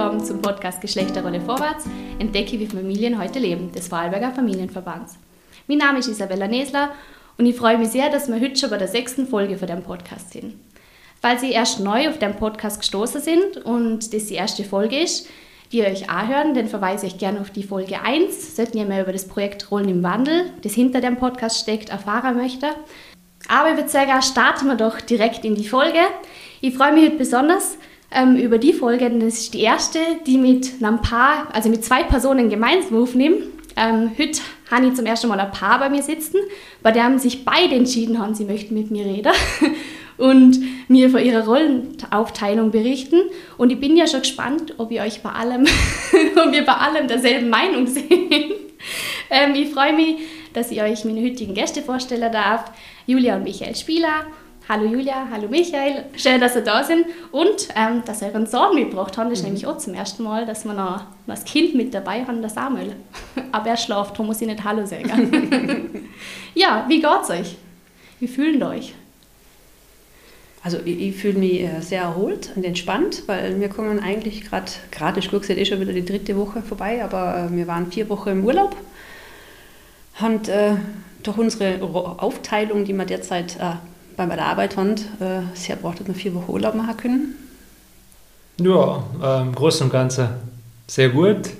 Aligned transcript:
willkommen 0.00 0.24
zum 0.24 0.40
Podcast 0.40 0.80
Geschlechterrolle 0.80 1.42
vorwärts. 1.42 1.84
Entdecke, 2.18 2.58
wie 2.58 2.66
Familien 2.66 3.20
heute 3.20 3.38
leben, 3.38 3.70
des 3.70 3.88
Vorarlberger 3.88 4.32
Familienverbands. 4.32 5.18
Mein 5.68 5.76
Name 5.76 5.98
ist 5.98 6.08
Isabella 6.08 6.48
Nesler 6.48 6.92
und 7.36 7.44
ich 7.44 7.54
freue 7.54 7.76
mich 7.76 7.88
sehr, 7.88 8.08
dass 8.08 8.26
wir 8.26 8.40
heute 8.40 8.56
schon 8.56 8.70
bei 8.70 8.78
der 8.78 8.88
sechsten 8.88 9.26
Folge 9.26 9.58
von 9.58 9.68
dem 9.68 9.82
Podcast 9.82 10.32
sind. 10.32 10.54
Falls 11.20 11.42
Sie 11.42 11.52
erst 11.52 11.80
neu 11.80 12.08
auf 12.08 12.18
dem 12.18 12.34
Podcast 12.34 12.80
gestoßen 12.80 13.20
sind 13.20 13.58
und 13.58 14.14
das 14.14 14.24
die 14.24 14.36
erste 14.36 14.64
Folge 14.64 14.98
ist, 14.98 15.28
die 15.70 15.80
ihr 15.80 15.86
euch 15.86 16.08
auch 16.08 16.28
hören, 16.28 16.54
dann 16.54 16.68
verweise 16.68 17.04
ich 17.04 17.18
gerne 17.18 17.38
auf 17.38 17.50
die 17.50 17.62
Folge 17.62 18.00
1. 18.00 18.56
Sollten 18.56 18.78
ihr 18.78 18.86
mehr 18.86 19.02
über 19.02 19.12
das 19.12 19.28
Projekt 19.28 19.70
Rollen 19.70 19.90
im 19.90 20.02
Wandel, 20.02 20.46
das 20.62 20.72
hinter 20.72 21.02
dem 21.02 21.18
Podcast 21.18 21.60
steckt, 21.60 21.90
erfahren 21.90 22.38
möchte. 22.38 22.68
Aber 23.48 23.70
ich 23.70 23.76
würde 23.76 23.90
sagen, 23.90 24.22
starten 24.22 24.66
wir 24.66 24.76
doch 24.76 24.98
direkt 25.02 25.44
in 25.44 25.56
die 25.56 25.68
Folge. 25.68 25.98
Ich 26.62 26.74
freue 26.74 26.94
mich 26.94 27.04
heute 27.04 27.16
besonders, 27.16 27.76
ähm, 28.10 28.36
über 28.36 28.58
die 28.58 28.72
Folge, 28.72 29.08
denn 29.08 29.20
das 29.20 29.34
ist 29.34 29.54
die 29.54 29.60
erste, 29.60 29.98
die 30.26 30.38
mit 30.38 30.82
einem 30.82 31.00
Paar, 31.00 31.48
also 31.52 31.68
mit 31.68 31.84
zwei 31.84 32.02
Personen 32.02 32.50
gemeinsam 32.50 33.02
aufnehme. 33.02 33.36
Ähm, 33.76 34.10
heute 34.18 34.40
habe 34.70 34.86
ich 34.86 34.94
zum 34.94 35.06
ersten 35.06 35.28
Mal 35.28 35.40
ein 35.40 35.52
Paar 35.52 35.78
bei 35.78 35.88
mir 35.88 36.02
sitzen, 36.02 36.38
bei 36.82 36.90
dem 36.90 37.18
sich 37.18 37.44
beide 37.44 37.74
entschieden 37.74 38.18
haben, 38.18 38.34
sie 38.34 38.44
möchten 38.44 38.74
mit 38.74 38.90
mir 38.90 39.04
reden 39.04 39.32
und 40.18 40.58
mir 40.88 41.08
von 41.08 41.22
ihrer 41.22 41.44
Rollenaufteilung 41.44 42.70
berichten. 42.70 43.20
Und 43.56 43.70
ich 43.70 43.80
bin 43.80 43.96
ja 43.96 44.06
schon 44.06 44.20
gespannt, 44.20 44.74
ob 44.78 44.90
ihr 44.90 45.02
euch 45.02 45.22
bei 45.22 45.30
allem, 45.30 45.66
ob 46.46 46.52
ihr 46.52 46.64
bei 46.64 46.74
allem 46.74 47.06
derselben 47.06 47.48
Meinung 47.48 47.86
seid. 47.86 48.10
Ähm, 49.30 49.54
ich 49.54 49.70
freue 49.70 49.92
mich, 49.92 50.16
dass 50.52 50.70
ich 50.70 50.82
euch 50.82 51.04
meine 51.04 51.22
heutigen 51.22 51.54
Gäste 51.54 51.82
vorstellen 51.82 52.32
darf. 52.32 52.72
Julia 53.06 53.36
und 53.36 53.44
Michael 53.44 53.76
Spieler, 53.76 54.26
Hallo 54.72 54.84
Julia, 54.84 55.26
hallo 55.28 55.48
Michael, 55.48 56.04
schön, 56.16 56.40
dass 56.40 56.54
ihr 56.54 56.62
da 56.62 56.84
sind 56.84 57.04
und 57.32 57.66
ähm, 57.74 58.04
dass 58.06 58.22
ihr 58.22 58.28
euren 58.28 58.46
Sohn 58.46 58.76
mitgebracht 58.76 59.18
habt. 59.18 59.28
Das 59.28 59.38
ist 59.38 59.42
mhm. 59.42 59.46
nämlich 59.46 59.66
auch 59.66 59.78
zum 59.78 59.94
ersten 59.94 60.22
Mal, 60.22 60.46
dass 60.46 60.64
wir 60.64 60.74
noch 60.74 61.06
das 61.26 61.44
Kind 61.44 61.74
mit 61.74 61.92
dabei 61.92 62.24
haben, 62.24 62.40
der 62.40 62.50
Samuel. 62.50 62.94
Aber 63.50 63.70
er 63.70 63.76
schlaft, 63.76 64.12
darum 64.12 64.26
muss 64.26 64.40
ich 64.40 64.46
nicht 64.46 64.62
Hallo 64.62 64.86
sagen. 64.86 66.08
ja, 66.54 66.84
wie 66.86 67.00
geht's 67.00 67.30
euch? 67.30 67.56
Wie 68.20 68.28
fühlen 68.28 68.62
euch? 68.62 68.94
Also 70.62 70.78
ich, 70.84 71.00
ich 71.00 71.16
fühle 71.16 71.40
mich 71.40 71.62
äh, 71.62 71.80
sehr 71.80 72.02
erholt 72.02 72.50
und 72.54 72.64
entspannt, 72.64 73.24
weil 73.26 73.58
wir 73.60 73.70
kommen 73.70 73.98
eigentlich 73.98 74.48
gerade, 74.48 74.70
gerade 74.92 75.18
ist 75.18 75.32
gut 75.32 75.40
gesagt, 75.40 75.58
eh 75.58 75.64
schon 75.64 75.80
wieder 75.80 75.92
die 75.92 76.04
dritte 76.04 76.36
Woche 76.36 76.62
vorbei, 76.62 77.02
aber 77.02 77.48
äh, 77.50 77.56
wir 77.56 77.66
waren 77.66 77.90
vier 77.90 78.08
Wochen 78.08 78.28
im 78.28 78.44
Urlaub. 78.44 78.76
Und 80.20 80.48
äh, 80.48 80.76
durch 81.24 81.38
unsere 81.38 81.82
Aufteilung, 81.82 82.84
die 82.84 82.92
wir 82.92 83.04
derzeit 83.04 83.56
äh, 83.56 83.72
bei 84.28 84.36
der 84.36 84.46
Arbeit 84.46 84.76
haben, 84.76 84.92
äh, 85.20 85.42
sehr 85.54 85.76
braucht 85.76 86.06
man 86.06 86.14
vier 86.14 86.34
Wochen 86.34 86.50
Urlaub 86.50 86.74
machen 86.74 86.96
können? 86.96 87.34
Ja, 88.58 89.02
äh, 89.22 89.42
im 89.42 89.54
Großen 89.54 89.84
und 89.86 89.92
Ganzen 89.92 90.28
sehr 90.86 91.08
gut. 91.08 91.50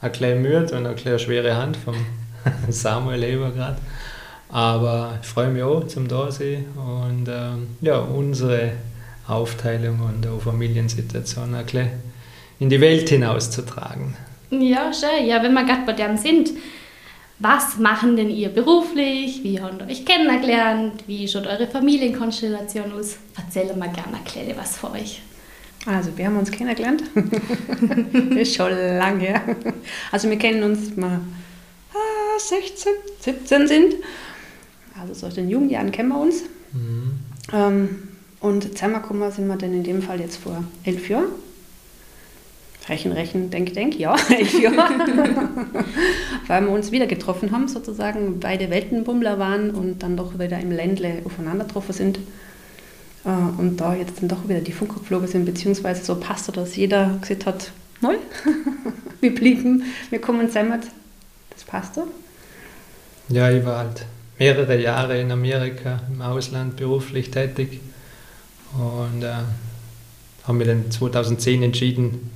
Eine 0.00 0.10
kleine 0.10 0.40
müde 0.40 0.76
und 0.76 0.86
eine 0.86 0.94
kleine 0.94 1.18
schwere 1.18 1.56
Hand 1.56 1.76
vom 1.76 1.94
Samuel 2.68 3.20
Leber 3.20 3.50
gerade. 3.50 3.76
Aber 4.48 5.18
ich 5.22 5.28
freue 5.28 5.48
mich 5.48 5.62
auch 5.62 5.86
zum 5.86 6.08
Dasein 6.08 6.66
und 6.76 7.28
ähm, 7.28 7.68
ja, 7.80 7.98
unsere 7.98 8.72
Aufteilung 9.28 10.00
und 10.00 10.26
auch 10.26 10.42
Familiensituation 10.42 11.54
ein 11.54 11.64
bisschen 11.64 11.88
in 12.58 12.68
die 12.68 12.80
Welt 12.80 13.08
hinauszutragen. 13.08 14.14
Ja, 14.50 14.92
schön. 14.92 15.26
Ja, 15.26 15.42
wenn 15.42 15.54
wir 15.54 15.64
gerade 15.64 15.86
bei 15.86 15.92
dem 15.92 16.16
sind, 16.16 16.50
was 17.42 17.76
machen 17.78 18.16
denn 18.16 18.30
ihr 18.30 18.48
beruflich? 18.48 19.42
Wie 19.42 19.60
habt 19.60 19.82
ihr 19.82 19.88
euch 19.88 20.06
kennengelernt? 20.06 21.04
Wie 21.06 21.26
schaut 21.26 21.46
eure 21.46 21.66
Familienkonstellation 21.66 22.92
aus? 22.92 23.16
Erzählen 23.36 23.76
wir 23.76 23.88
gerne 23.88 24.18
erkläre 24.18 24.56
was 24.56 24.76
für 24.76 24.92
euch. 24.92 25.20
Also 25.84 26.16
wir 26.16 26.26
haben 26.26 26.38
uns 26.38 26.52
kennengelernt. 26.52 27.02
ist 28.36 28.54
schon 28.54 28.70
lange 28.70 29.20
her. 29.20 29.42
Also 30.12 30.30
wir 30.30 30.38
kennen 30.38 30.62
uns 30.62 30.96
mal 30.96 31.20
16, 32.38 32.92
17 33.20 33.66
sind. 33.66 33.94
Also 35.00 35.14
so 35.14 35.26
aus 35.26 35.34
den 35.34 35.48
jungen 35.48 35.68
Jahren 35.68 35.90
kennen 35.90 36.10
wir 36.10 36.20
uns. 36.20 36.42
Mhm. 36.72 37.18
Ähm, 37.52 37.88
und 38.40 38.72
zusammengekommen 38.72 39.30
sind 39.32 39.46
wir 39.48 39.56
dann 39.56 39.72
in 39.72 39.82
dem 39.82 40.02
Fall 40.02 40.20
jetzt 40.20 40.36
vor 40.36 40.62
elf 40.84 41.08
Jahren. 41.08 41.26
Rechen, 42.88 43.12
Rechen, 43.12 43.50
Denk, 43.50 43.74
Denk, 43.74 43.98
ja, 43.98 44.16
elf 44.30 44.60
Jahre. 44.60 44.94
Weil 46.46 46.62
wir 46.62 46.70
uns 46.70 46.90
wieder 46.90 47.06
getroffen 47.06 47.52
haben, 47.52 47.68
sozusagen, 47.68 48.40
beide 48.40 48.70
Weltenbummler 48.70 49.38
waren 49.38 49.70
und 49.70 50.02
dann 50.02 50.16
doch 50.16 50.38
wieder 50.38 50.58
im 50.58 50.72
Ländle 50.72 51.22
aufeinander 51.24 51.64
getroffen 51.64 51.92
sind. 51.92 52.18
Äh, 53.24 53.60
und 53.60 53.76
da 53.76 53.94
jetzt 53.94 54.20
dann 54.20 54.28
doch 54.28 54.48
wieder 54.48 54.60
die 54.60 54.72
Funker 54.72 54.98
geflogen 54.98 55.28
sind, 55.28 55.44
beziehungsweise 55.44 56.04
so 56.04 56.16
passt 56.16 56.54
dass 56.56 56.76
jeder 56.76 57.18
gesagt 57.20 57.46
hat, 57.46 57.72
neu, 58.00 58.16
wir 59.20 59.34
blieben, 59.34 59.84
wir 60.10 60.20
kommen 60.20 60.48
zusammen. 60.48 60.80
Das 61.50 61.64
passt 61.64 61.96
doch. 61.96 62.06
Ja, 63.28 63.50
ich 63.50 63.64
war 63.64 63.78
halt 63.78 64.04
mehrere 64.38 64.80
Jahre 64.80 65.20
in 65.20 65.30
Amerika, 65.30 66.00
im 66.12 66.20
Ausland 66.20 66.76
beruflich 66.76 67.30
tätig 67.30 67.80
und 68.74 69.22
äh, 69.22 69.32
haben 70.44 70.58
mir 70.58 70.64
dann 70.64 70.90
2010 70.90 71.62
entschieden, 71.62 72.30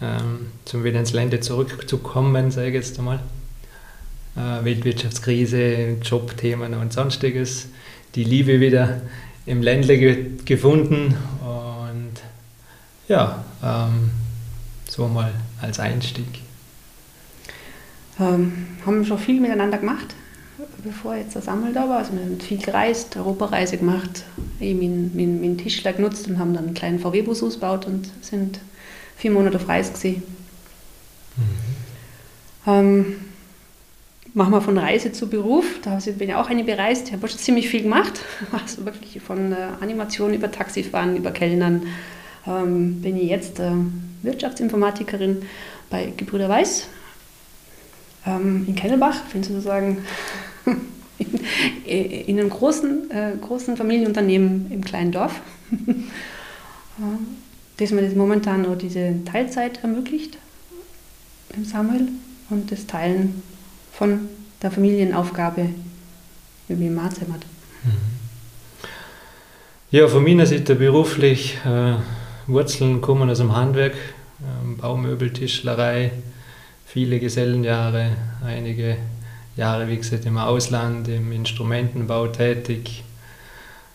ähm, 0.00 0.48
zum 0.64 0.84
wieder 0.84 1.00
ins 1.00 1.12
Lande 1.12 1.40
zurückzukommen, 1.40 2.50
sage 2.50 2.68
ich 2.68 2.74
jetzt 2.74 2.98
einmal. 2.98 3.20
Äh, 4.36 4.64
Weltwirtschaftskrise, 4.64 5.96
Jobthemen 6.02 6.74
und 6.74 6.92
sonstiges. 6.92 7.68
Die 8.14 8.24
Liebe 8.24 8.60
wieder 8.60 9.00
im 9.46 9.62
Ländle 9.62 9.98
ge 9.98 10.30
gefunden 10.44 11.14
und 11.40 12.12
ja, 13.08 13.44
ähm, 13.62 14.10
so 14.88 15.06
mal 15.08 15.32
als 15.60 15.78
Einstieg. 15.80 16.26
Ähm, 18.18 18.66
haben 18.84 19.04
schon 19.04 19.18
viel 19.18 19.40
miteinander 19.40 19.78
gemacht, 19.78 20.14
bevor 20.82 21.16
jetzt 21.16 21.34
der 21.34 21.42
Sammel 21.42 21.72
da 21.72 21.88
war. 21.88 21.98
Also 21.98 22.12
wir 22.12 22.20
haben 22.20 22.40
viel 22.40 22.58
gereist, 22.58 23.16
Europareise 23.16 23.76
gemacht, 23.76 24.24
eben 24.60 25.12
meinen, 25.14 25.40
meinen 25.40 25.58
Tischler 25.58 25.92
genutzt 25.92 26.28
und 26.28 26.38
haben 26.38 26.54
dann 26.54 26.66
einen 26.66 26.74
kleinen 26.74 26.98
VW-Bus 26.98 27.42
ausgebaut 27.42 27.86
und 27.86 28.10
sind 28.22 28.58
vier 29.16 29.30
Monate 29.30 29.56
auf 29.56 29.68
Reis 29.68 29.92
gesehen. 29.92 30.22
Mhm. 31.36 31.66
Ähm, 32.66 33.16
machen 34.34 34.52
wir 34.52 34.60
von 34.60 34.76
Reise 34.76 35.12
zu 35.12 35.28
Beruf. 35.28 35.64
Da 35.82 35.98
bin 36.18 36.28
ich 36.28 36.34
auch 36.34 36.50
eine 36.50 36.62
bereist. 36.62 37.08
Ich 37.08 37.12
habe 37.14 37.26
schon 37.26 37.38
ziemlich 37.38 37.68
viel 37.68 37.82
gemacht. 37.82 38.20
Also 38.52 38.84
wirklich 38.84 39.20
von 39.22 39.52
äh, 39.52 39.56
Animation 39.80 40.34
über 40.34 40.50
Taxifahren, 40.50 41.16
über 41.16 41.30
Kellnern. 41.30 41.86
Ähm, 42.46 43.00
bin 43.00 43.16
ich 43.16 43.30
jetzt 43.30 43.60
äh, 43.60 43.70
Wirtschaftsinformatikerin 44.22 45.42
bei 45.88 46.12
Gebrüder 46.16 46.48
Weiß 46.48 46.88
ähm, 48.26 48.64
in 48.68 48.74
Kennelbach. 48.74 49.20
Bin 49.32 49.42
sozusagen 49.42 50.04
in, 51.86 52.00
in, 52.02 52.38
einem 52.38 52.50
großen, 52.50 53.10
äh, 53.10 53.32
großen 53.40 53.76
Familienunternehmen 53.76 54.70
im 54.70 54.84
kleinen 54.84 55.12
Dorf. 55.12 55.40
dass 57.78 57.90
man 57.90 58.04
das 58.04 58.14
momentan 58.14 58.62
nur 58.62 58.76
diese 58.76 59.24
Teilzeit 59.24 59.82
ermöglicht 59.82 60.38
im 61.54 61.64
Samuel 61.64 62.08
und 62.50 62.70
das 62.72 62.86
Teilen 62.86 63.42
von 63.92 64.28
der 64.62 64.70
Familienaufgabe 64.70 65.70
wie 66.68 66.86
im 66.86 66.94
Marzheim 66.94 67.32
hat. 67.32 67.42
Mhm. 67.84 68.16
Ja, 69.90 70.08
von 70.08 70.24
meiner 70.24 70.46
Seite 70.46 70.74
beruflich 70.74 71.58
äh, 71.64 71.94
Wurzeln 72.46 73.00
kommen 73.00 73.30
aus 73.30 73.38
dem 73.38 73.54
Handwerk, 73.54 73.94
äh, 73.94 74.80
Baumöbel, 74.80 75.32
Tischlerei, 75.32 76.12
viele 76.84 77.20
Gesellenjahre, 77.20 78.16
einige 78.44 78.96
Jahre, 79.56 79.88
wie 79.88 79.96
gesagt, 79.96 80.26
im 80.26 80.38
Ausland, 80.38 81.08
im 81.08 81.32
Instrumentenbau 81.32 82.26
tätig, 82.28 83.04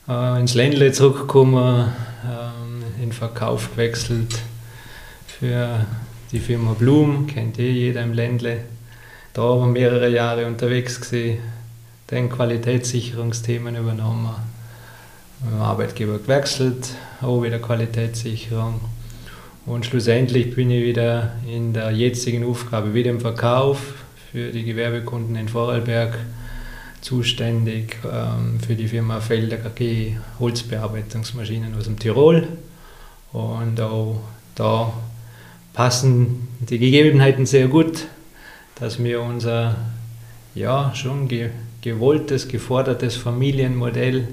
äh, 0.07 0.39
ins 0.39 0.54
Ländle 0.54 0.92
zurückgekommen, 0.92 1.89
äh, 2.24 2.61
in 3.01 3.12
Verkauf 3.12 3.71
gewechselt 3.71 4.39
für 5.27 5.86
die 6.31 6.39
Firma 6.39 6.74
Blum, 6.74 7.27
kennt 7.27 7.59
eh 7.59 7.71
jeder 7.71 8.03
im 8.03 8.13
Ländle. 8.13 8.59
Da 9.33 9.42
wir 9.42 9.65
mehrere 9.65 10.09
Jahre 10.09 10.45
unterwegs 10.45 11.01
gewesen, 11.01 11.39
dann 12.07 12.30
Qualitätssicherungsthemen 12.30 13.75
übernommen, 13.75 14.30
mit 15.44 15.53
dem 15.53 15.62
Arbeitgeber 15.62 16.19
gewechselt, 16.19 16.89
auch 17.21 17.42
wieder 17.42 17.59
Qualitätssicherung. 17.59 18.81
Und 19.65 19.86
schlussendlich 19.86 20.53
bin 20.56 20.69
ich 20.69 20.83
wieder 20.83 21.33
in 21.48 21.74
der 21.74 21.92
jetzigen 21.92 22.44
Aufgabe, 22.44 22.94
wieder 22.94 23.09
im 23.09 23.21
Verkauf 23.21 23.80
für 24.31 24.51
die 24.51 24.63
Gewerbekunden 24.63 25.36
in 25.36 25.50
Vorarlberg 25.50 26.18
zuständig, 27.01 27.98
ähm, 28.06 28.59
für 28.59 28.75
die 28.75 28.88
Firma 28.88 29.19
Felder 29.19 29.57
KG 29.57 30.18
Holzbearbeitungsmaschinen 30.39 31.75
aus 31.75 31.86
dem 31.86 31.98
Tirol. 31.98 32.48
Und 33.33 33.80
auch 33.80 34.19
da 34.56 34.94
passen 35.74 36.48
die 36.60 36.80
Gegebenheiten 36.80 37.45
sehr 37.45 37.68
gut, 37.68 38.07
dass 38.75 39.01
wir 39.01 39.22
unser 39.22 39.75
ja, 40.56 40.94
schon 40.94 41.28
ge 41.28 41.50
gewolltes, 41.81 42.48
gefordertes 42.48 43.16
Familienmodell 43.16 44.28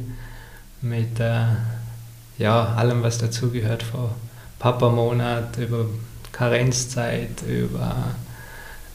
mit 0.83 1.19
äh, 1.19 1.47
ja, 2.37 2.75
allem, 2.75 3.03
was 3.03 3.17
dazugehört, 3.17 3.83
von 3.83 4.11
Papa-Monat 4.59 5.57
über 5.57 5.87
Karenzzeit, 6.31 7.43
über 7.49 8.15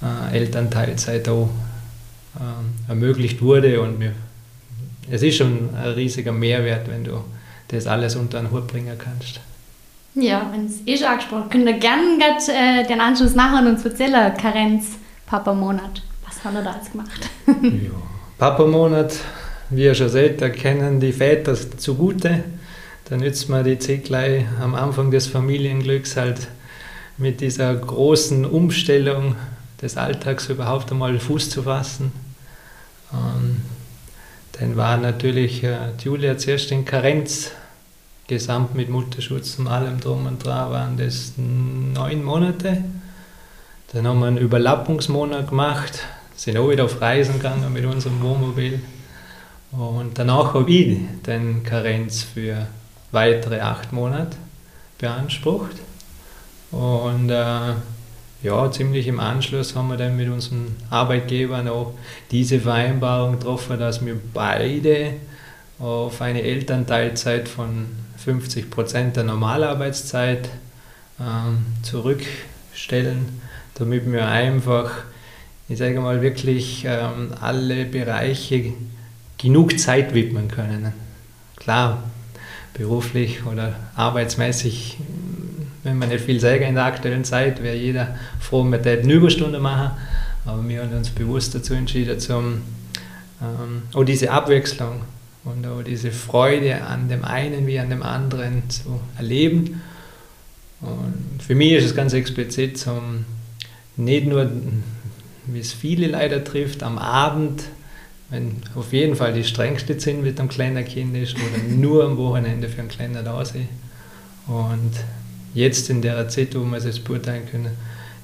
äh, 0.04 0.38
Elternteilzeit 0.38 1.28
auch 1.30 1.50
äh, 2.36 2.90
ermöglicht 2.90 3.42
wurde. 3.42 3.82
Und 3.82 4.00
wir, 4.00 4.14
es 5.10 5.24
ist 5.24 5.38
schon 5.38 5.74
ein 5.76 5.92
riesiger 5.94 6.32
Mehrwert, 6.32 6.88
wenn 6.90 7.04
du 7.04 7.24
das 7.70 7.88
alles 7.88 8.16
unter 8.16 8.38
einen 8.38 8.52
Hut 8.52 8.68
bringen 8.68 8.98
kannst. 9.00 9.40
Ja, 10.16 10.48
wenn 10.52 10.68
es 10.68 10.86
eh 10.86 10.98
schon 10.98 11.08
angesprochen 11.08 11.50
könnt 11.50 11.66
ihr 11.66 11.74
gerne 11.74 12.20
äh, 12.20 12.86
den 12.88 13.02
Anschluss 13.02 13.34
nachher 13.34 13.62
und 13.62 13.68
uns 13.68 13.86
erzählen, 13.86 14.34
Karenz, 14.38 14.98
Papa-Monat. 15.26 16.04
Was 16.26 16.44
haben 16.44 16.56
wir 16.56 16.62
da 16.62 16.76
jetzt 16.76 16.92
gemacht? 16.92 17.30
ja. 17.48 17.92
Papa-Monat, 18.38 19.16
wie 19.70 19.86
ihr 19.86 19.96
schon 19.96 20.10
seht, 20.10 20.42
da 20.42 20.50
kennen 20.50 21.00
die 21.00 21.14
Väter 21.14 21.56
zugute. 21.56 22.44
Da 23.06 23.18
nützt 23.18 23.50
man 23.50 23.64
die 23.64 23.80
Zeit 23.80 24.06
gleich 24.06 24.46
am 24.62 24.76
Anfang 24.76 25.10
des 25.10 25.28
Familienglücks 25.28 26.16
halt 26.16 26.48
mit 27.18 27.42
dieser 27.42 27.74
großen 27.76 28.46
Umstellung 28.46 29.36
des 29.82 29.98
Alltags 29.98 30.50
überhaupt 30.50 30.92
einmal 30.92 31.20
Fuß 31.20 31.50
zu 31.50 31.64
fassen. 31.64 32.12
Ähm, 33.12 33.62
dann 34.54 34.78
war 34.78 34.98
natürlich 34.98 35.64
äh, 35.64 35.92
Julia 36.04 36.38
zuerst 36.38 36.72
in 36.72 36.86
Karenz, 36.86 37.52
gesamt 38.28 38.76
mit 38.76 38.90
Mutterschutz 38.90 39.60
und 39.60 39.68
allem 39.68 40.00
drum 40.00 40.26
und 40.26 40.44
dran 40.44 40.72
waren 40.72 40.98
das 40.98 41.34
neun 41.38 42.24
Monate. 42.24 42.84
Dann 43.92 44.08
haben 44.08 44.20
wir 44.20 44.28
einen 44.28 44.38
Überlappungsmonat 44.38 45.50
gemacht, 45.50 46.00
sind 46.36 46.58
auch 46.58 46.70
wieder 46.70 46.86
auf 46.86 47.00
Reisen 47.02 47.36
gegangen 47.36 47.72
mit 47.72 47.86
unserem 47.86 48.22
Wohnmobil. 48.22 48.82
Und 49.72 50.18
danach 50.18 50.54
habe 50.54 50.70
ich 50.72 51.00
den 51.26 51.64
Karenz 51.64 52.24
für 52.24 52.68
weitere 53.12 53.60
acht 53.60 53.92
Monate 53.92 54.38
beansprucht. 54.98 55.76
Und 56.72 57.30
äh, 57.30 57.74
ja, 58.44 58.72
ziemlich 58.72 59.08
im 59.08 59.20
Anschluss 59.20 59.76
haben 59.76 59.90
wir 59.90 59.98
dann 59.98 60.18
mit 60.18 60.30
unseren 60.30 60.76
Arbeitgebern 60.90 61.68
auch 61.68 61.94
diese 62.32 62.60
Vereinbarung 62.60 63.34
getroffen, 63.34 63.80
dass 63.80 64.04
wir 64.06 64.20
beide 64.34 65.14
auf 65.80 66.22
eine 66.22 66.42
Elternteilzeit 66.42 67.48
von 67.48 68.03
50 68.24 68.70
Prozent 68.70 69.16
der 69.16 69.24
Normalarbeitszeit 69.24 70.50
ähm, 71.20 71.66
zurückstellen, 71.82 73.42
damit 73.76 74.12
wir 74.12 74.28
einfach, 74.28 74.92
ich 75.70 75.78
sage 75.78 76.00
mal, 76.00 76.22
wirklich 76.22 76.86
ähm, 76.88 77.34
alle 77.42 77.86
Bereiche 77.86 78.74
genug 79.38 79.80
Zeit 79.80 80.14
widmen 80.14 80.48
können. 80.48 80.94
Klar, 81.58 82.04
beruflich 82.74 83.46
oder 83.46 83.76
arbeitsmäßig 83.96 84.98
wenn 85.84 85.98
man 85.98 86.10
nicht 86.10 86.24
viel 86.24 86.40
sagen 86.40 86.64
in 86.64 86.76
der 86.76 86.86
aktuellen 86.86 87.24
Zeit, 87.24 87.62
wäre 87.62 87.76
jeder 87.76 88.16
froh, 88.40 88.64
man 88.64 88.82
täte 88.82 89.04
eine 89.04 89.14
Überstunde 89.14 89.60
machen. 89.60 89.92
Aber 90.46 90.68
wir 90.68 90.82
haben 90.82 90.94
uns 90.94 91.10
bewusst 91.10 91.56
dazu 91.56 91.74
entschieden, 91.74 92.20
zum, 92.20 92.62
ähm, 93.42 93.84
auch 93.94 94.04
diese 94.04 94.32
Abwechslung 94.32 95.02
und 95.46 95.66
auch 95.68 95.82
diese 95.84 96.12
Freude 96.12 96.84
an 96.84 97.10
dem 97.10 97.24
einen 97.26 97.68
wie 97.68 97.80
an 97.80 97.90
dem 97.90 98.04
anderen 98.04 98.70
zu 98.70 99.00
erleben. 99.18 99.82
Und 100.82 101.42
für 101.46 101.56
mich 101.56 101.74
ist 101.74 101.86
es 101.86 101.96
ganz 101.96 102.14
explizit 102.14 102.78
zum, 102.78 103.26
nicht 103.98 104.26
nur, 104.26 104.50
wie 105.46 105.60
es 105.60 105.74
viele 105.74 106.08
leider 106.08 106.44
trifft, 106.44 106.84
am 106.84 106.98
Abend, 106.98 107.64
wenn 108.30 108.56
auf 108.76 108.94
jeden 108.94 109.16
Fall 109.16 109.34
die 109.34 109.44
strengste 109.44 109.98
Zeit 109.98 110.22
mit 110.22 110.40
einem 110.40 110.50
kleinen 110.50 110.84
Kind 110.86 111.16
ist 111.16 111.36
oder 111.36 111.64
nur 111.70 112.06
am 112.06 112.18
Wochenende 112.18 112.68
für 112.70 112.80
einen 112.80 112.90
kleinen 112.90 113.24
da 113.24 113.46
sein. 113.46 113.70
Und 114.48 114.92
jetzt 115.54 115.90
in 115.90 116.02
der 116.02 116.28
Zeit, 116.30 116.56
wo 116.56 116.64
wir 116.64 116.78
es 116.78 117.00
beurteilen 117.00 117.44
können, 117.50 117.72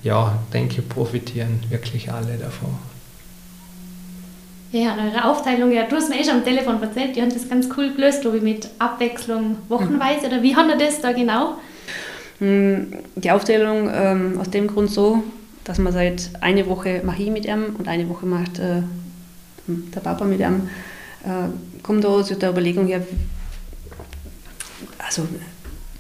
ja, 0.04 0.42
denke, 0.54 0.82
profitieren 0.82 1.60
wirklich 1.70 2.12
alle 2.12 2.38
davon. 2.38 2.78
Ja, 4.72 4.96
eure 5.04 5.26
Aufteilung, 5.26 5.72
ja, 5.72 5.84
du 5.88 5.96
hast 5.96 6.10
mir 6.10 6.20
eh 6.20 6.24
schon 6.24 6.36
am 6.36 6.44
Telefon 6.44 6.82
erzählt, 6.82 7.16
die 7.16 7.22
haben 7.24 7.34
das 7.34 7.50
ganz 7.50 7.68
cool 7.76 7.92
gelöst, 7.92 8.22
glaube 8.22 8.38
ich, 8.38 8.44
mit 8.44 8.70
Abwechslung 8.78 9.58
wochenweise, 9.68 10.28
oder 10.28 10.44
wie 10.44 10.56
haben 10.56 10.70
ihr 10.70 10.78
das 10.78 11.02
da 11.02 11.12
genau? 11.12 11.56
Hm, 12.38 12.94
die 13.16 13.32
Aufteilung 13.32 13.90
ähm, 13.92 14.40
aus 14.40 14.52
dem 14.52 14.68
Grund 14.68 14.92
so, 14.92 15.24
dass 15.64 15.80
man 15.80 15.92
seit 15.92 16.30
eine 16.42 16.68
Woche 16.68 17.02
mache 17.04 17.24
ich 17.24 17.32
mit 17.32 17.46
ihm 17.46 17.76
und 17.80 17.88
eine 17.88 18.08
Woche 18.10 18.28
macht 18.28 18.60
äh, 18.60 18.84
der 19.66 20.00
Papa 20.02 20.26
mit 20.26 20.40
ihm. 20.40 20.70
Äh, 21.26 21.82
kommt 21.82 22.04
da 22.04 22.10
aus 22.10 22.28
der 22.28 22.50
Überlegung 22.52 22.86
her, 22.86 23.02
also 25.00 25.28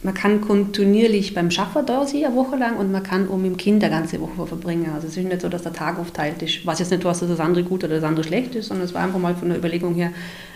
man 0.02 0.14
kann 0.14 0.40
kontinuierlich 0.40 1.34
beim 1.34 1.52
Schaffen 1.52 1.86
da 1.86 2.06
sein, 2.06 2.24
eine 2.24 2.36
Woche 2.36 2.56
lang, 2.56 2.78
und 2.78 2.92
man 2.92 3.04
kann 3.04 3.24
mit 3.24 3.52
dem 3.52 3.58
Kind 3.58 3.84
eine 3.84 3.94
ganze 3.94 4.22
Woche 4.22 4.48
verbringen. 4.48 4.92
Also 4.94 5.08
es 5.08 5.18
ist 5.18 5.26
nicht 5.26 5.42
so, 5.42 5.50
dass 5.50 5.64
der 5.64 5.74
Tag 5.74 6.00
aufteilt 6.00 6.42
ist. 6.42 6.66
Was 6.66 6.80
jetzt 6.80 6.92
nicht 6.92 7.04
was, 7.04 7.20
dass 7.20 7.30
das 7.30 7.40
andere 7.40 7.64
gut 7.64 7.84
oder 7.84 7.96
das 7.96 8.04
andere 8.04 8.24
schlecht 8.24 8.56
ist, 8.56 8.68
sondern 8.68 8.86
es 8.86 8.94
war 8.94 9.04
einfach 9.04 9.20
mal 9.20 9.36
von 9.36 9.50
der 9.50 9.58
Überlegung 9.58 9.96
her, 9.96 10.12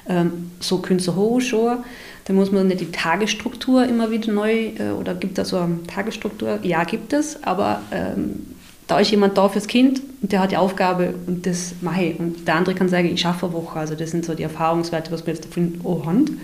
ähm, 0.08 0.52
so 0.60 0.78
Künstler 0.78 1.16
hoch 1.16 1.42
schon. 1.42 1.80
Da 2.26 2.34
muss 2.34 2.52
man 2.52 2.68
nicht 2.68 2.80
die 2.80 2.92
Tagesstruktur 2.92 3.86
immer 3.86 4.12
wieder 4.12 4.32
neu, 4.32 4.68
äh, 4.78 4.92
oder 4.98 5.14
gibt 5.14 5.38
es 5.38 5.50
so 5.50 5.58
eine 5.58 5.84
Tagesstruktur? 5.88 6.60
Ja, 6.64 6.86
gibt 6.86 7.12
es, 7.12 7.44
aber 7.44 7.82
ähm, 7.92 8.46
da 8.88 9.00
ist 9.00 9.12
jemand 9.12 9.38
da 9.38 9.50
fürs 9.50 9.68
Kind 9.68 10.02
und 10.22 10.32
der 10.32 10.42
hat 10.42 10.52
die 10.52 10.58
Aufgabe 10.58 11.14
und 11.28 11.46
das 11.46 11.74
mache 11.82 12.04
ich. 12.04 12.20
Und 12.20 12.48
der 12.48 12.56
andere 12.56 12.76
kann 12.76 12.88
sagen, 12.88 13.10
ich 13.14 13.20
schaffe 13.20 13.48
eine 13.48 13.56
Woche. 13.56 13.80
Also 13.80 13.96
das 13.96 14.12
sind 14.12 14.24
so 14.24 14.36
die 14.36 14.44
Erfahrungswerte, 14.44 15.12
was 15.12 15.26
wir 15.26 15.34
jetzt 15.34 15.46
davon 15.46 15.82
auch 15.84 16.06
haben. 16.06 16.40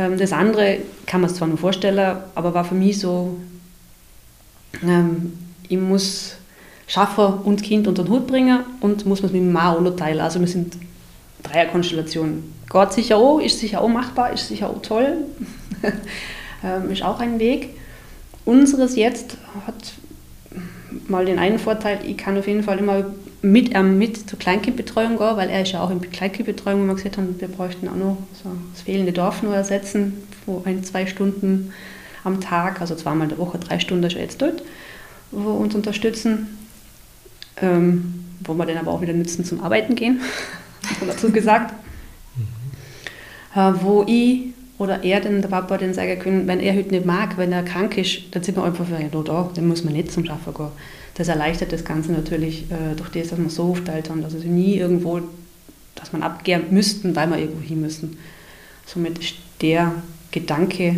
Ähm, 0.00 0.16
das 0.16 0.32
andere 0.32 0.78
kann 1.06 1.20
man 1.20 1.28
sich 1.28 1.38
zwar 1.38 1.48
nur 1.48 1.58
vorstellen, 1.58 2.16
aber 2.34 2.54
war 2.54 2.64
für 2.64 2.74
mich 2.74 2.98
so, 2.98 3.36
ähm, 4.82 5.34
ich 5.68 5.78
muss 5.78 6.36
schaffen 6.86 7.34
und 7.44 7.62
Kind 7.62 7.86
unter 7.86 8.02
den 8.02 8.10
Hut 8.10 8.26
bringen 8.26 8.60
und 8.80 9.04
muss 9.06 9.18
es 9.18 9.24
mit 9.24 9.34
dem 9.34 9.52
Mann 9.52 9.76
auch 9.76 9.80
noch 9.80 9.96
teilen. 9.96 10.20
Also 10.20 10.40
wir 10.40 10.48
sind 10.48 10.76
Dreierkonstellation. 11.42 12.52
Geht 12.70 12.92
sicher 12.92 13.16
auch, 13.16 13.40
ist 13.40 13.58
sicher 13.58 13.80
auch 13.80 13.88
machbar, 13.88 14.32
ist 14.32 14.48
sicher 14.48 14.70
auch 14.70 14.80
toll, 14.80 15.18
ähm, 16.64 16.90
ist 16.90 17.02
auch 17.02 17.20
ein 17.20 17.38
Weg. 17.38 17.70
Unseres 18.44 18.96
jetzt 18.96 19.36
hat 19.66 19.74
mal 21.08 21.26
den 21.26 21.38
einen 21.38 21.58
Vorteil, 21.58 21.98
ich 22.06 22.16
kann 22.16 22.38
auf 22.38 22.46
jeden 22.46 22.62
Fall 22.62 22.78
immer 22.78 23.04
mit 23.42 23.74
ähm, 23.74 23.98
mit 23.98 24.28
zur 24.28 24.38
Kleinkindbetreuung 24.38 25.16
gehen, 25.16 25.36
weil 25.36 25.48
er 25.48 25.62
ist 25.62 25.72
ja 25.72 25.82
auch 25.82 25.90
in 25.90 26.00
Kleinkindbetreuung, 26.00 26.82
wo 26.82 26.86
wir 26.88 26.94
gesagt 26.94 27.16
haben, 27.16 27.40
wir 27.40 27.48
bräuchten 27.48 27.88
auch 27.88 27.96
noch 27.96 28.18
so 28.42 28.50
das 28.72 28.82
fehlende 28.82 29.12
Dorf 29.12 29.42
nur 29.42 29.54
ersetzen, 29.54 30.22
wo 30.46 30.62
ein, 30.64 30.84
zwei 30.84 31.06
Stunden 31.06 31.72
am 32.22 32.40
Tag, 32.40 32.80
also 32.80 32.94
zweimal 32.94 33.24
in 33.24 33.30
der 33.30 33.38
Woche, 33.38 33.58
drei 33.58 33.80
Stunden 33.80 34.04
ist 34.04 34.14
er 34.14 34.22
jetzt 34.22 34.42
dort, 34.42 34.62
wo 35.30 35.52
uns 35.52 35.74
unterstützen, 35.74 36.58
ähm, 37.62 38.24
wo 38.44 38.54
wir 38.54 38.66
dann 38.66 38.76
aber 38.76 38.90
auch 38.90 39.00
wieder 39.00 39.14
nützen 39.14 39.44
zum 39.44 39.62
Arbeiten 39.62 39.94
gehen, 39.94 40.20
dazu 41.06 41.30
gesagt, 41.30 41.72
mhm. 42.36 43.58
äh, 43.58 43.72
wo 43.82 44.04
ich 44.06 44.48
oder 44.76 45.04
er 45.04 45.20
denn, 45.20 45.42
der 45.42 45.48
Papa, 45.48 45.76
den 45.76 45.92
sagen 45.92 46.18
können, 46.18 46.46
wenn 46.46 46.58
er 46.58 46.74
heute 46.74 46.90
nicht 46.90 47.04
mag, 47.04 47.36
wenn 47.36 47.52
er 47.52 47.62
krank 47.62 47.98
ist, 47.98 48.22
dann 48.34 48.42
sind 48.42 48.56
wir 48.56 48.64
einfach 48.64 48.86
für 48.86 48.98
ihn 48.98 49.10
da, 49.10 49.50
dann 49.54 49.68
muss 49.68 49.84
man 49.84 49.92
nicht 49.92 50.10
zum 50.10 50.24
Schaffen 50.24 50.54
gehen 50.54 50.68
das 51.20 51.28
erleichtert 51.28 51.70
das 51.70 51.84
Ganze 51.84 52.12
natürlich 52.12 52.62
äh, 52.70 52.96
durch 52.96 53.10
das, 53.10 53.28
dass 53.28 53.38
man 53.38 53.50
so 53.50 53.64
aufteilt 53.64 54.08
haben, 54.08 54.22
dass 54.22 54.32
es 54.32 54.44
nie 54.44 54.76
irgendwo, 54.76 55.20
dass 55.94 56.14
man 56.14 56.22
abgehen 56.22 56.64
müssten, 56.70 57.14
weil 57.14 57.28
wir 57.28 57.36
irgendwo 57.36 57.60
hin 57.60 57.82
müssen. 57.82 58.16
Somit 58.86 59.18
ist 59.18 59.34
der 59.60 59.92
Gedanke 60.30 60.96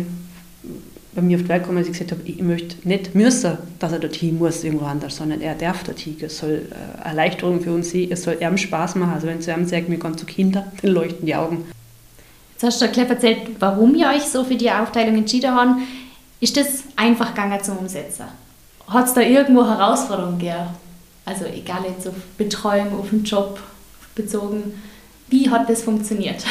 bei 1.13 1.21
mir 1.21 1.35
auf 1.35 1.43
die 1.43 1.49
Welt 1.49 1.63
gekommen, 1.63 1.79
als 1.79 1.87
ich 1.87 1.93
gesagt 1.93 2.11
habe, 2.13 2.21
ich 2.23 2.41
möchte 2.41 2.87
nicht 2.87 3.13
müssen, 3.15 3.57
dass 3.79 3.91
er 3.91 3.99
dorthin 3.99 4.37
muss, 4.37 4.63
irgendwo 4.63 4.85
anders, 4.85 5.17
sondern 5.17 5.41
er 5.41 5.55
darf 5.55 5.83
dorthin. 5.83 6.15
Es 6.21 6.37
soll 6.37 6.69
äh, 6.71 7.05
Erleichterung 7.05 7.59
für 7.59 7.73
uns 7.73 7.91
sein, 7.91 8.07
es 8.09 8.23
soll 8.23 8.37
ihm 8.39 8.57
Spaß 8.57 8.95
machen. 8.95 9.11
Also 9.11 9.27
wenn 9.27 9.41
zu 9.41 9.51
ihm 9.51 9.65
sagt, 9.65 9.89
wir 9.89 9.99
gehen 9.99 10.17
zu 10.17 10.25
Kindern, 10.25 10.71
dann 10.81 10.91
leuchten 10.91 11.25
die 11.25 11.35
Augen. 11.35 11.65
Jetzt 12.53 12.63
hast 12.63 12.81
du 12.81 12.87
gleich 12.87 13.09
erzählt, 13.09 13.39
warum 13.59 13.93
ihr 13.93 14.07
euch 14.07 14.23
so 14.23 14.45
für 14.45 14.55
die 14.55 14.71
Aufteilung 14.71 15.17
entschieden 15.17 15.53
habt. 15.53 15.81
Ist 16.39 16.55
das 16.55 16.83
einfach 16.95 17.35
gegangen 17.35 17.61
zum 17.61 17.79
Umsetzen? 17.79 18.23
Hat 18.87 19.07
es 19.07 19.13
da 19.13 19.21
irgendwo 19.21 19.65
Herausforderungen 19.65 20.39
gegeben? 20.39 20.69
Also 21.25 21.45
egal 21.45 21.83
jetzt 21.87 22.07
auf 22.07 22.15
Betreuung, 22.37 22.99
auf 22.99 23.09
den 23.09 23.23
Job 23.23 23.59
bezogen. 24.15 24.81
Wie 25.29 25.49
hat 25.49 25.69
das 25.69 25.83
funktioniert? 25.83 26.43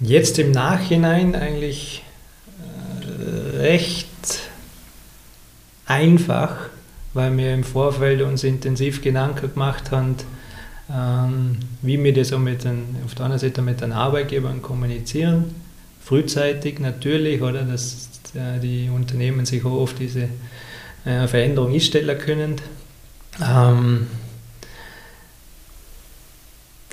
Jetzt 0.00 0.38
im 0.38 0.52
Nachhinein 0.52 1.34
eigentlich 1.34 2.02
äh, 2.60 3.56
recht 3.58 4.08
einfach, 5.86 6.68
weil 7.14 7.36
wir 7.36 7.52
im 7.52 7.64
Vorfeld 7.64 8.22
uns 8.22 8.44
intensiv 8.44 9.02
Gedanken 9.02 9.52
gemacht 9.52 9.90
haben, 9.90 10.16
ähm, 10.92 11.58
wie 11.82 12.02
wir 12.02 12.14
das 12.14 12.32
auch 12.32 12.38
mit 12.38 12.64
den, 12.64 12.96
auf 13.04 13.14
der 13.14 13.26
anderen 13.26 13.40
Seite 13.40 13.62
mit 13.62 13.80
den 13.80 13.92
Arbeitgebern 13.92 14.62
kommunizieren. 14.62 15.54
Frühzeitig 16.02 16.78
natürlich, 16.78 17.42
oder, 17.42 17.62
dass 17.62 18.08
äh, 18.34 18.60
die 18.60 18.88
Unternehmen 18.88 19.46
sich 19.46 19.64
auch 19.64 19.80
auf 19.80 19.94
diese 19.94 20.28
äh, 21.04 21.26
Veränderung 21.26 21.72
einstellen 21.72 22.18
können. 22.18 22.56
Ähm, 23.40 24.06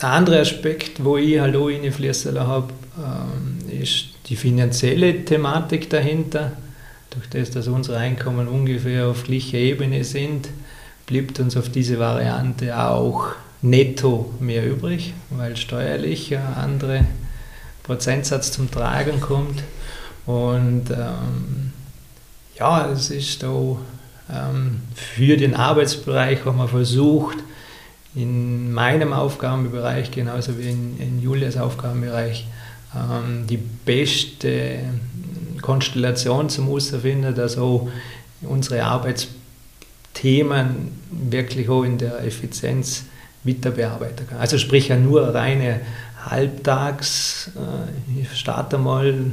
der 0.02 0.10
andere 0.10 0.40
Aspekt, 0.42 1.04
wo 1.04 1.18
ich 1.18 1.40
auch 1.40 1.46
reinfließen 1.46 2.40
habe, 2.40 2.74
ähm, 2.98 3.82
ist 3.82 4.08
die 4.28 4.36
finanzielle 4.36 5.24
Thematik 5.24 5.90
dahinter. 5.90 6.52
durch 7.12 7.30
das, 7.30 7.52
dass 7.52 7.68
unsere 7.70 7.98
Einkommen 7.98 8.50
ungefähr 8.50 9.08
auf 9.08 9.24
gleicher 9.24 9.58
Ebene 9.58 10.04
sind, 10.04 10.50
bleibt 11.06 11.40
uns 11.40 11.56
auf 11.56 11.70
diese 11.70 11.98
Variante 11.98 12.78
auch 12.78 13.28
netto 13.62 14.34
mehr 14.40 14.66
übrig, 14.66 15.14
weil 15.30 15.56
steuerlich 15.56 16.36
ein 16.36 16.54
anderer 16.56 17.06
Prozentsatz 17.84 18.52
zum 18.52 18.70
Tragen 18.70 19.22
kommt. 19.22 19.64
Und 20.26 20.90
ähm, 20.92 21.72
ja, 22.58 22.90
es 22.90 23.10
ist 23.10 23.44
da 23.44 23.78
ähm, 24.34 24.82
für 24.96 25.38
den 25.38 25.56
Arbeitsbereich 25.56 26.46
haben 26.46 26.58
wir 26.58 26.68
versucht, 26.68 27.38
in 28.16 28.72
meinem 28.72 29.14
Aufgabenbereich 29.14 30.12
genauso 30.12 30.58
wie 30.58 30.70
in, 30.70 31.00
in 31.00 31.22
Julias 31.22 31.58
Aufgabenbereich 31.58 32.48
ähm, 32.96 33.46
die 33.48 33.58
beste 33.58 34.80
Konstellation 35.62 36.50
zum 36.50 36.68
herauszufinden, 36.68 37.36
dass 37.36 37.58
auch 37.58 37.90
unsere 38.42 38.84
Arbeitsthemen 38.84 40.94
wirklich 41.12 41.70
auch 41.70 41.84
in 41.84 41.98
der 41.98 42.24
Effizienz 42.24 43.04
weiterbearbeiten 43.44 44.28
kann. 44.28 44.40
Also 44.40 44.58
sprich 44.58 44.88
ja 44.88 44.96
nur 44.96 45.34
reine 45.34 45.82
halbtags, 46.26 47.52
äh, 47.56 48.22
ich 48.22 48.38
starte 48.38 48.78
mal 48.78 49.32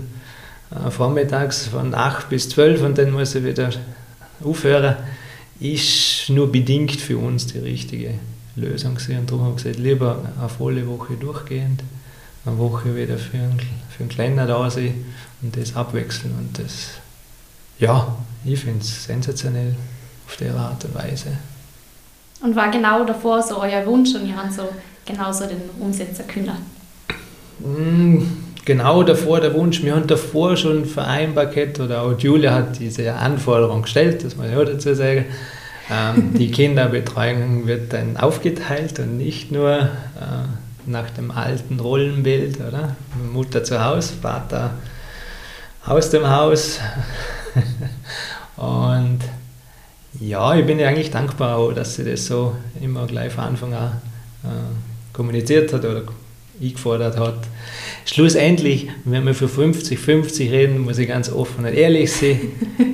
vormittags 0.90 1.66
von 1.66 1.94
8 1.94 2.28
bis 2.28 2.48
12 2.48 2.82
und 2.82 2.98
dann 2.98 3.10
muss 3.10 3.34
ich 3.34 3.44
wieder 3.44 3.70
aufhören, 4.44 4.96
ist 5.60 6.28
nur 6.28 6.50
bedingt 6.50 7.00
für 7.00 7.18
uns 7.18 7.46
die 7.46 7.58
richtige 7.58 8.14
Lösung 8.56 8.94
gewesen. 8.94 9.18
Und 9.18 9.30
darum 9.30 9.44
habe 9.44 9.56
ich 9.56 9.62
gesagt, 9.62 9.78
lieber 9.78 10.18
eine 10.38 10.48
volle 10.48 10.86
Woche 10.86 11.14
durchgehend, 11.14 11.82
eine 12.44 12.58
Woche 12.58 12.96
wieder 12.96 13.18
für 13.18 13.36
einen, 13.36 13.60
für 13.90 14.00
einen 14.00 14.08
Kleiner 14.08 14.46
da 14.46 14.68
sein 14.70 15.04
und 15.42 15.56
das 15.56 15.76
abwechseln. 15.76 16.34
Und 16.38 16.58
das, 16.58 16.88
ja, 17.78 18.16
ich 18.44 18.60
finde 18.60 18.80
es 18.80 19.04
sensationell 19.04 19.74
auf 20.26 20.36
der 20.36 20.54
Art 20.54 20.84
und 20.84 20.94
Weise. 20.94 21.36
Und 22.42 22.56
war 22.56 22.70
genau 22.70 23.04
davor 23.04 23.42
so 23.42 23.60
euer 23.60 23.86
Wunsch 23.86 24.14
und 24.14 24.26
ihr 24.26 24.36
habt 24.36 24.52
so 24.52 24.68
genauso 25.04 25.46
den 25.46 25.60
umsetzen 25.78 26.26
können? 26.26 26.56
Mm, 27.60 28.22
genau 28.64 29.02
davor 29.02 29.40
der 29.40 29.54
Wunsch. 29.54 29.82
Wir 29.82 29.94
haben 29.94 30.06
davor 30.06 30.56
schon 30.56 30.84
vereinbart 30.84 31.80
oder 31.80 32.02
auch 32.02 32.18
Julia 32.18 32.54
hat 32.54 32.78
diese 32.78 33.14
Anforderung 33.14 33.82
gestellt, 33.82 34.24
das 34.24 34.36
muss 34.36 34.46
ich 34.46 34.56
auch 34.56 34.64
dazu 34.64 34.94
sagen. 34.94 35.26
Ähm, 35.90 36.34
die 36.38 36.50
Kinderbetreuung 36.50 37.66
wird 37.66 37.92
dann 37.92 38.16
aufgeteilt 38.16 38.98
und 38.98 39.18
nicht 39.18 39.52
nur 39.52 39.72
äh, 39.72 39.88
nach 40.86 41.10
dem 41.10 41.30
alten 41.30 41.80
Rollenbild, 41.80 42.60
oder? 42.60 42.96
Mutter 43.32 43.64
zu 43.64 43.84
Hause, 43.84 44.14
Vater 44.20 44.74
aus 45.84 46.10
dem 46.10 46.28
Haus. 46.28 46.78
und 48.56 49.20
ja, 50.20 50.54
ich 50.54 50.66
bin 50.66 50.78
ja 50.78 50.88
eigentlich 50.88 51.10
dankbar, 51.10 51.56
auch, 51.56 51.72
dass 51.72 51.96
sie 51.96 52.04
das 52.04 52.26
so 52.26 52.54
immer 52.80 53.06
gleich 53.06 53.32
von 53.32 53.44
Anfang 53.44 53.74
an 53.74 54.00
äh, 54.44 55.12
kommuniziert 55.12 55.72
hat 55.72 55.84
oder 55.84 56.02
eingefordert 56.60 57.18
hat. 57.18 57.38
Schlussendlich, 58.04 58.88
wenn 59.04 59.24
wir 59.24 59.34
für 59.34 59.46
50-50 59.46 60.50
reden, 60.50 60.78
muss 60.80 60.98
ich 60.98 61.08
ganz 61.08 61.30
offen 61.30 61.64
und 61.64 61.72
ehrlich 61.72 62.12
sein, 62.12 62.40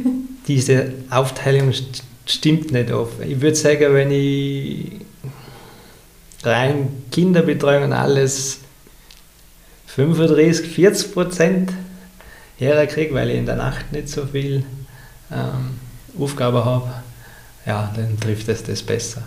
diese 0.48 0.92
Aufteilung 1.10 1.72
stimmt 2.26 2.72
nicht 2.72 2.90
oft. 2.90 3.20
Ich 3.26 3.40
würde 3.40 3.56
sagen, 3.56 3.94
wenn 3.94 4.10
ich 4.10 4.92
rein 6.42 6.88
Kinderbetreuung 7.10 7.84
und 7.84 7.92
alles 7.92 8.60
35, 9.86 10.68
40 10.68 11.12
Prozent 11.12 11.72
herkriege, 12.56 13.14
weil 13.14 13.30
ich 13.30 13.38
in 13.38 13.46
der 13.46 13.56
Nacht 13.56 13.92
nicht 13.92 14.08
so 14.08 14.26
viel 14.26 14.64
ähm, 15.32 15.78
Aufgabe 16.18 16.64
habe, 16.64 17.02
ja, 17.66 17.92
dann 17.94 18.18
trifft 18.18 18.48
es 18.48 18.62
das 18.62 18.82
besser. 18.82 19.22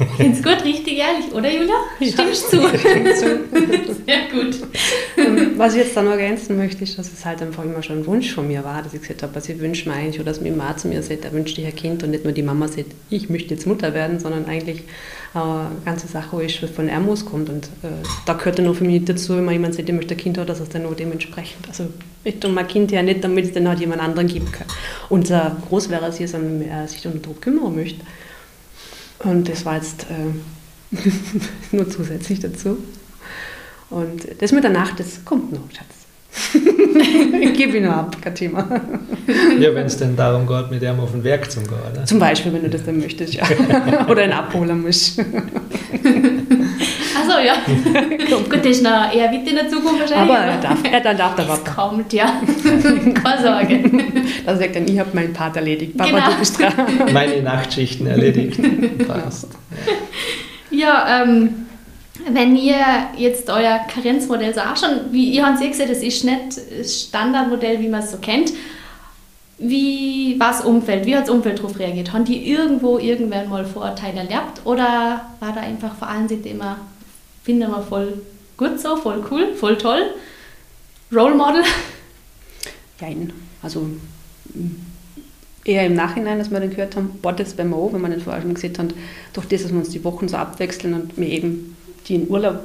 Ich 0.00 0.16
finde 0.16 0.36
es 0.36 0.42
gut, 0.42 0.64
richtig 0.64 0.98
ehrlich, 0.98 1.32
oder 1.32 1.50
Julia? 1.50 1.74
Stimmst 1.96 2.52
ja, 2.52 2.60
zu? 2.60 2.78
Stimmt 2.78 3.16
zu. 3.16 3.24
Sehr 4.06 4.28
gut. 4.30 5.56
Was 5.56 5.74
ich 5.74 5.80
jetzt 5.80 5.96
da 5.96 6.02
noch 6.02 6.12
ergänzen 6.12 6.56
möchte, 6.56 6.84
ist, 6.84 6.98
dass 6.98 7.12
es 7.12 7.24
halt 7.24 7.40
einfach 7.40 7.64
immer 7.64 7.82
schon 7.82 8.00
ein 8.00 8.06
Wunsch 8.06 8.34
von 8.34 8.46
mir 8.46 8.64
war, 8.64 8.82
dass 8.82 8.92
ich 8.92 9.00
gesagt 9.00 9.22
habe, 9.22 9.34
was 9.34 9.48
ich 9.48 9.58
wünsche 9.60 9.88
mir 9.88 9.94
eigentlich, 9.94 10.20
oder 10.20 10.30
dass 10.30 10.40
mein 10.40 10.56
Mann 10.56 10.76
zu 10.76 10.88
mir 10.88 11.02
sagt, 11.02 11.24
er 11.24 11.32
wünscht 11.32 11.56
sich 11.56 11.64
ein 11.64 11.74
Kind 11.74 12.02
und 12.02 12.10
nicht 12.10 12.24
nur 12.24 12.32
die 12.32 12.42
Mama 12.42 12.68
sagt, 12.68 12.92
ich 13.08 13.30
möchte 13.30 13.54
jetzt 13.54 13.66
Mutter 13.66 13.94
werden, 13.94 14.18
sondern 14.20 14.46
eigentlich 14.46 14.82
eine 15.32 15.70
ganze 15.84 16.06
Sache, 16.06 16.36
wo 16.36 16.40
ich 16.40 16.60
von 16.60 16.88
Ermus 16.88 17.24
kommt. 17.24 17.48
Und 17.48 17.66
äh, 17.82 17.88
da 18.26 18.34
gehört 18.34 18.58
dann 18.58 18.68
auch 18.68 18.74
für 18.74 18.84
mich 18.84 19.04
dazu, 19.04 19.36
wenn 19.36 19.48
jemand 19.50 19.74
sagt, 19.74 19.88
ich 19.88 19.94
möchte 19.94 20.14
ein 20.14 20.18
Kind 20.18 20.38
haben, 20.38 20.46
dass 20.46 20.60
es 20.60 20.68
dann 20.68 20.86
auch 20.86 20.94
dementsprechend. 20.94 21.66
Also 21.68 21.88
ich 22.24 22.40
tue 22.40 22.50
mein 22.50 22.66
Kind 22.66 22.90
ja 22.90 23.02
nicht, 23.02 23.22
damit 23.22 23.44
es 23.44 23.52
dann 23.52 23.68
halt 23.68 23.80
jemand 23.80 24.00
anderen 24.00 24.28
kann. 24.50 24.66
Und 25.08 25.30
äh, 25.30 25.50
groß 25.68 25.90
wäre 25.90 26.06
es 26.06 26.18
er 26.62 26.88
sich 26.88 27.06
um 27.06 27.12
den 27.12 27.22
Druck 27.22 27.42
kümmern 27.42 27.74
möchte. 27.74 28.00
Und 29.20 29.48
das 29.48 29.64
war 29.64 29.76
jetzt 29.76 30.06
äh, 30.10 30.96
nur 31.76 31.88
zusätzlich 31.88 32.40
dazu. 32.40 32.78
Und 33.90 34.26
das 34.40 34.52
mit 34.52 34.64
der 34.64 34.70
Nacht, 34.70 34.98
das 34.98 35.24
kommt 35.24 35.52
noch, 35.52 35.70
Schatz. 35.70 36.03
ich 37.40 37.52
gebe 37.54 37.76
ihn 37.76 37.84
nur 37.84 37.94
ab, 37.94 38.16
kein 38.20 38.34
Thema. 38.34 38.66
Ja, 39.58 39.74
wenn 39.74 39.86
es 39.86 39.96
denn 39.96 40.16
darum 40.16 40.46
geht, 40.46 40.70
mit 40.70 40.82
ihm 40.82 41.00
auf 41.00 41.12
den 41.12 41.22
Werk 41.22 41.50
zu 41.50 41.60
gehen. 41.60 41.72
Oder? 41.92 42.04
Zum 42.04 42.18
Beispiel, 42.18 42.52
wenn 42.52 42.62
du 42.62 42.70
das 42.70 42.84
dann 42.84 42.98
möchtest, 42.98 43.34
ja. 43.34 43.44
Oder 44.08 44.22
einen 44.22 44.32
abholen 44.32 44.82
musst. 44.82 45.20
Achso, 45.20 45.28
ja. 47.38 47.54
Gut, 48.48 48.58
das 48.58 48.66
ist 48.66 48.82
noch 48.82 49.14
eher 49.14 49.30
weit 49.30 49.48
in 49.48 49.54
der 49.54 49.68
Zukunft 49.68 50.00
wahrscheinlich. 50.00 50.36
Aber 50.36 50.44
er 50.44 50.60
darf, 50.60 50.78
er 50.90 51.00
dann 51.00 51.16
darf 51.16 51.36
der 51.36 51.44
Papa. 51.44 51.60
Das 51.64 51.76
kommt, 51.76 52.12
ja. 52.12 52.24
Keine 53.14 53.42
Sorge. 53.42 53.80
Da 54.44 54.56
sagt 54.56 54.76
dann, 54.76 54.88
ich 54.88 54.98
habe 54.98 55.10
meinen 55.14 55.32
Part 55.32 55.56
erledigt. 55.56 55.96
Papa, 55.96 56.10
genau. 56.10 56.30
du 56.30 56.38
bist 56.38 56.60
dran. 56.60 56.72
Meine 57.12 57.42
Nachtschichten 57.42 58.06
erledigt. 58.06 58.60
Passt. 59.06 59.48
Ja, 60.70 61.22
ähm, 61.22 61.63
wenn 62.32 62.56
ihr 62.56 62.76
jetzt 63.16 63.50
euer 63.50 63.80
Karenzmodell 63.92 64.54
so 64.54 64.60
anschaut, 64.60 65.12
wie 65.12 65.30
ihr 65.30 65.46
habt 65.46 65.60
das 65.60 66.02
ist 66.02 66.24
nicht 66.24 66.60
das 66.78 67.02
Standardmodell, 67.02 67.80
wie 67.80 67.88
man 67.88 68.02
es 68.02 68.12
so 68.12 68.18
kennt. 68.18 68.52
Wie 69.58 70.38
war 70.40 70.50
das 70.50 70.62
Umfeld? 70.62 71.06
Wie 71.06 71.14
hat 71.14 71.24
das 71.24 71.30
Umfeld 71.30 71.58
darauf 71.58 71.78
reagiert? 71.78 72.12
Haben 72.12 72.24
die 72.24 72.50
irgendwo 72.50 72.98
irgendwann 72.98 73.48
mal 73.48 73.64
Vorurteile 73.64 74.20
erlebt 74.20 74.62
oder 74.64 75.30
war 75.38 75.52
da 75.54 75.60
einfach 75.60 75.94
vor 75.94 76.08
allem 76.08 76.26
immer, 76.44 76.78
finden 77.44 77.70
wir 77.70 77.82
voll 77.82 78.20
gut 78.56 78.80
so, 78.80 78.96
voll 78.96 79.24
cool, 79.30 79.54
voll 79.54 79.78
toll? 79.78 80.10
Role 81.12 81.34
Model? 81.34 81.62
Nein, 83.00 83.32
also 83.62 83.86
eher 85.64 85.86
im 85.86 85.94
Nachhinein, 85.94 86.38
dass 86.38 86.50
wir 86.50 86.60
dann 86.60 86.70
gehört 86.70 86.96
haben, 86.96 87.18
boah, 87.22 87.32
das 87.32 87.54
beim 87.54 87.72
auch, 87.74 87.92
wenn 87.92 88.00
wir 88.00 88.08
den 88.08 88.20
vorher 88.20 88.42
schon 88.42 88.54
gesehen 88.54 88.76
haben, 88.78 88.92
durch 89.32 89.46
das, 89.46 89.62
dass 89.62 89.72
wir 89.72 89.78
uns 89.78 89.90
die 89.90 90.04
Wochen 90.04 90.28
so 90.28 90.36
abwechseln 90.36 90.94
und 90.94 91.16
mir 91.16 91.28
eben 91.28 91.73
die 92.06 92.16
in 92.16 92.28
Urlaub 92.28 92.60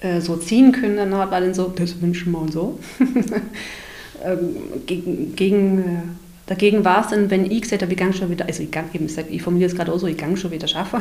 äh, 0.00 0.20
so 0.20 0.36
ziehen 0.36 0.72
können, 0.72 0.96
dann 0.96 1.12
war 1.12 1.28
dann 1.28 1.54
so, 1.54 1.68
das 1.68 2.00
wünschen 2.00 2.32
wir 2.32 2.38
und 2.38 2.52
so. 2.52 2.78
ähm, 4.24 4.56
gegen, 4.86 5.36
gegen, 5.36 5.78
äh, 5.78 6.02
dagegen 6.46 6.84
war 6.84 7.02
es 7.02 7.08
dann, 7.08 7.30
wenn 7.30 7.50
ich 7.50 7.62
gesagt 7.62 7.82
habe, 7.82 7.92
ich 7.92 7.98
gang 7.98 8.14
schon 8.14 8.30
wieder, 8.30 8.46
also 8.46 8.62
ich, 8.62 8.70
gang, 8.70 8.86
eben, 8.94 9.08
ich 9.30 9.42
formuliere 9.42 9.70
es 9.70 9.76
gerade 9.76 9.92
auch 9.92 9.98
so, 9.98 10.06
ich 10.06 10.16
gang 10.16 10.38
schon 10.38 10.50
wieder 10.50 10.68
schaffen. 10.68 11.00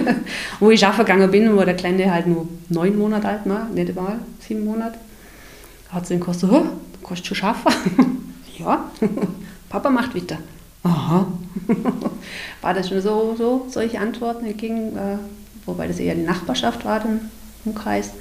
wo 0.60 0.70
ich 0.70 0.80
schaffen 0.80 1.04
gegangen 1.04 1.30
bin, 1.30 1.56
wo 1.56 1.62
der 1.62 1.74
Kleine 1.74 2.12
halt 2.12 2.26
nur 2.26 2.46
neun 2.68 2.96
Monate 2.96 3.28
alt 3.28 3.40
war, 3.46 3.68
nicht 3.68 3.94
mal 3.94 4.20
sieben 4.40 4.64
Monate, 4.64 4.98
hat 5.88 6.06
sie 6.06 6.14
dann 6.14 6.20
gesagt, 6.20 6.40
so, 6.40 6.46
du 6.48 7.06
kannst 7.06 7.26
schon 7.26 7.36
schaffen. 7.36 7.72
ja, 8.58 8.90
Papa 9.68 9.90
macht 9.90 10.14
weiter. 10.14 10.38
Aha. 10.84 11.26
war 12.62 12.74
das 12.74 12.88
schon 12.88 13.00
so, 13.00 13.34
so 13.36 13.66
solche 13.68 13.98
Antworten 13.98 14.46
entgegen, 14.46 14.96
äh, 14.96 15.18
wobei 15.66 15.88
das 15.88 15.98
eher 15.98 16.14
die 16.14 16.22
Nachbarschaft 16.22 16.84
war 16.84 17.04
im 17.04 17.20
Umkreis. 17.64 18.12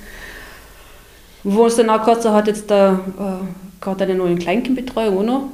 Wo 1.44 1.68
es 1.68 1.75
dann 1.75 1.90
auch 1.90 2.04
kurz 2.04 2.25
hat, 2.25 2.48
jetzt 2.48 2.70
da, 2.70 2.94
äh, 2.94 3.82
gerade 3.84 4.04
eine 4.04 4.16
neue 4.16 4.36
Kleinkindbetreuung 4.36 5.25
noch, 5.25 5.50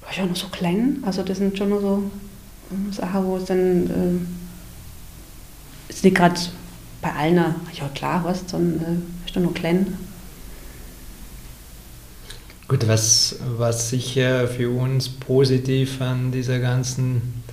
war 0.00 0.16
ja 0.16 0.26
noch 0.26 0.36
so 0.36 0.48
klein, 0.48 1.02
also 1.04 1.22
das 1.22 1.38
sind 1.38 1.58
schon 1.58 1.70
noch 1.70 1.80
so 1.80 2.02
Sachen, 2.92 3.26
wo 3.26 3.36
es 3.36 3.44
dann 3.46 4.26
äh, 5.88 5.92
ist 5.92 6.04
nicht 6.04 6.16
gerade 6.16 6.40
bei 7.02 7.12
allen, 7.12 7.36
ja 7.36 7.88
klar, 7.94 8.22
was, 8.24 8.42
sondern 8.46 8.80
äh, 8.80 9.26
ist 9.26 9.36
dann 9.36 9.42
noch 9.44 9.54
klein. 9.54 9.98
Gut, 12.66 12.88
was, 12.88 13.36
was 13.58 13.90
sicher 13.90 14.48
für 14.48 14.70
uns 14.70 15.10
positiv 15.10 16.00
an 16.00 16.32
dieser 16.32 16.60
ganzen 16.60 17.43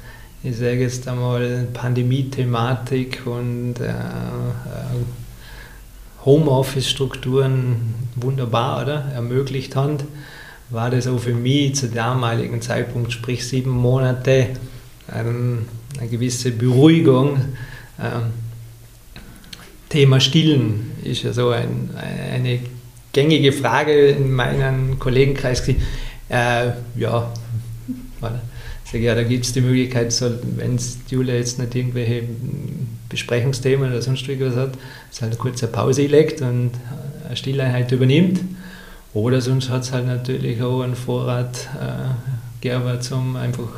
ich 0.43 0.57
sage 0.57 0.81
jetzt 0.81 1.07
einmal, 1.07 1.67
Pandemie-Thematik 1.71 3.21
und 3.25 3.75
äh, 3.79 3.89
äh, 3.89 3.93
Homeoffice-Strukturen 6.25 7.93
wunderbar 8.15 8.81
oder? 8.81 9.11
ermöglicht 9.13 9.75
haben, 9.75 9.97
war 10.69 10.89
das 10.89 11.07
auch 11.07 11.19
für 11.19 11.33
mich 11.33 11.75
zu 11.75 11.89
damaligen 11.89 12.61
Zeitpunkt, 12.61 13.11
sprich 13.11 13.47
sieben 13.47 13.69
Monate, 13.71 14.47
ähm, 15.13 15.65
eine 15.99 16.09
gewisse 16.09 16.51
Beruhigung. 16.51 17.39
Ähm, 17.99 18.31
Thema 19.89 20.19
Stillen 20.19 20.91
ist 21.03 21.23
ja 21.23 21.33
so 21.33 21.49
ein, 21.49 21.89
eine 22.33 22.59
gängige 23.11 23.51
Frage 23.51 24.07
in 24.07 24.31
meinem 24.31 24.97
Kollegenkreis. 24.97 25.67
Äh, 25.67 26.71
ja, 26.95 27.31
Oder? 28.21 28.41
Sage, 28.91 29.05
ja, 29.05 29.15
da 29.15 29.23
gibt 29.23 29.45
es 29.45 29.53
die 29.53 29.61
Möglichkeit, 29.61 30.11
so, 30.11 30.29
wenn 30.57 30.77
Julia 31.07 31.35
jetzt 31.35 31.57
nicht 31.59 31.73
irgendwelche 31.75 32.23
Besprechungsthemen 33.07 33.89
oder 33.89 34.01
sonst 34.01 34.27
was 34.27 34.55
hat, 34.55 34.73
dass 35.09 35.21
halt 35.21 35.31
eine 35.31 35.39
kurze 35.39 35.67
Pause 35.67 36.07
legt 36.07 36.41
und 36.41 36.71
eine 37.25 37.37
Stilleinheit 37.37 37.89
übernimmt. 37.93 38.41
Oder 39.13 39.39
sonst 39.39 39.69
hat 39.69 39.83
es 39.83 39.93
halt 39.93 40.07
natürlich 40.07 40.61
auch 40.61 40.81
einen 40.81 40.95
Vorrat 40.95 41.69
äh, 41.79 42.11
Gerber 42.59 42.99
zum 42.99 43.37
einfach 43.37 43.69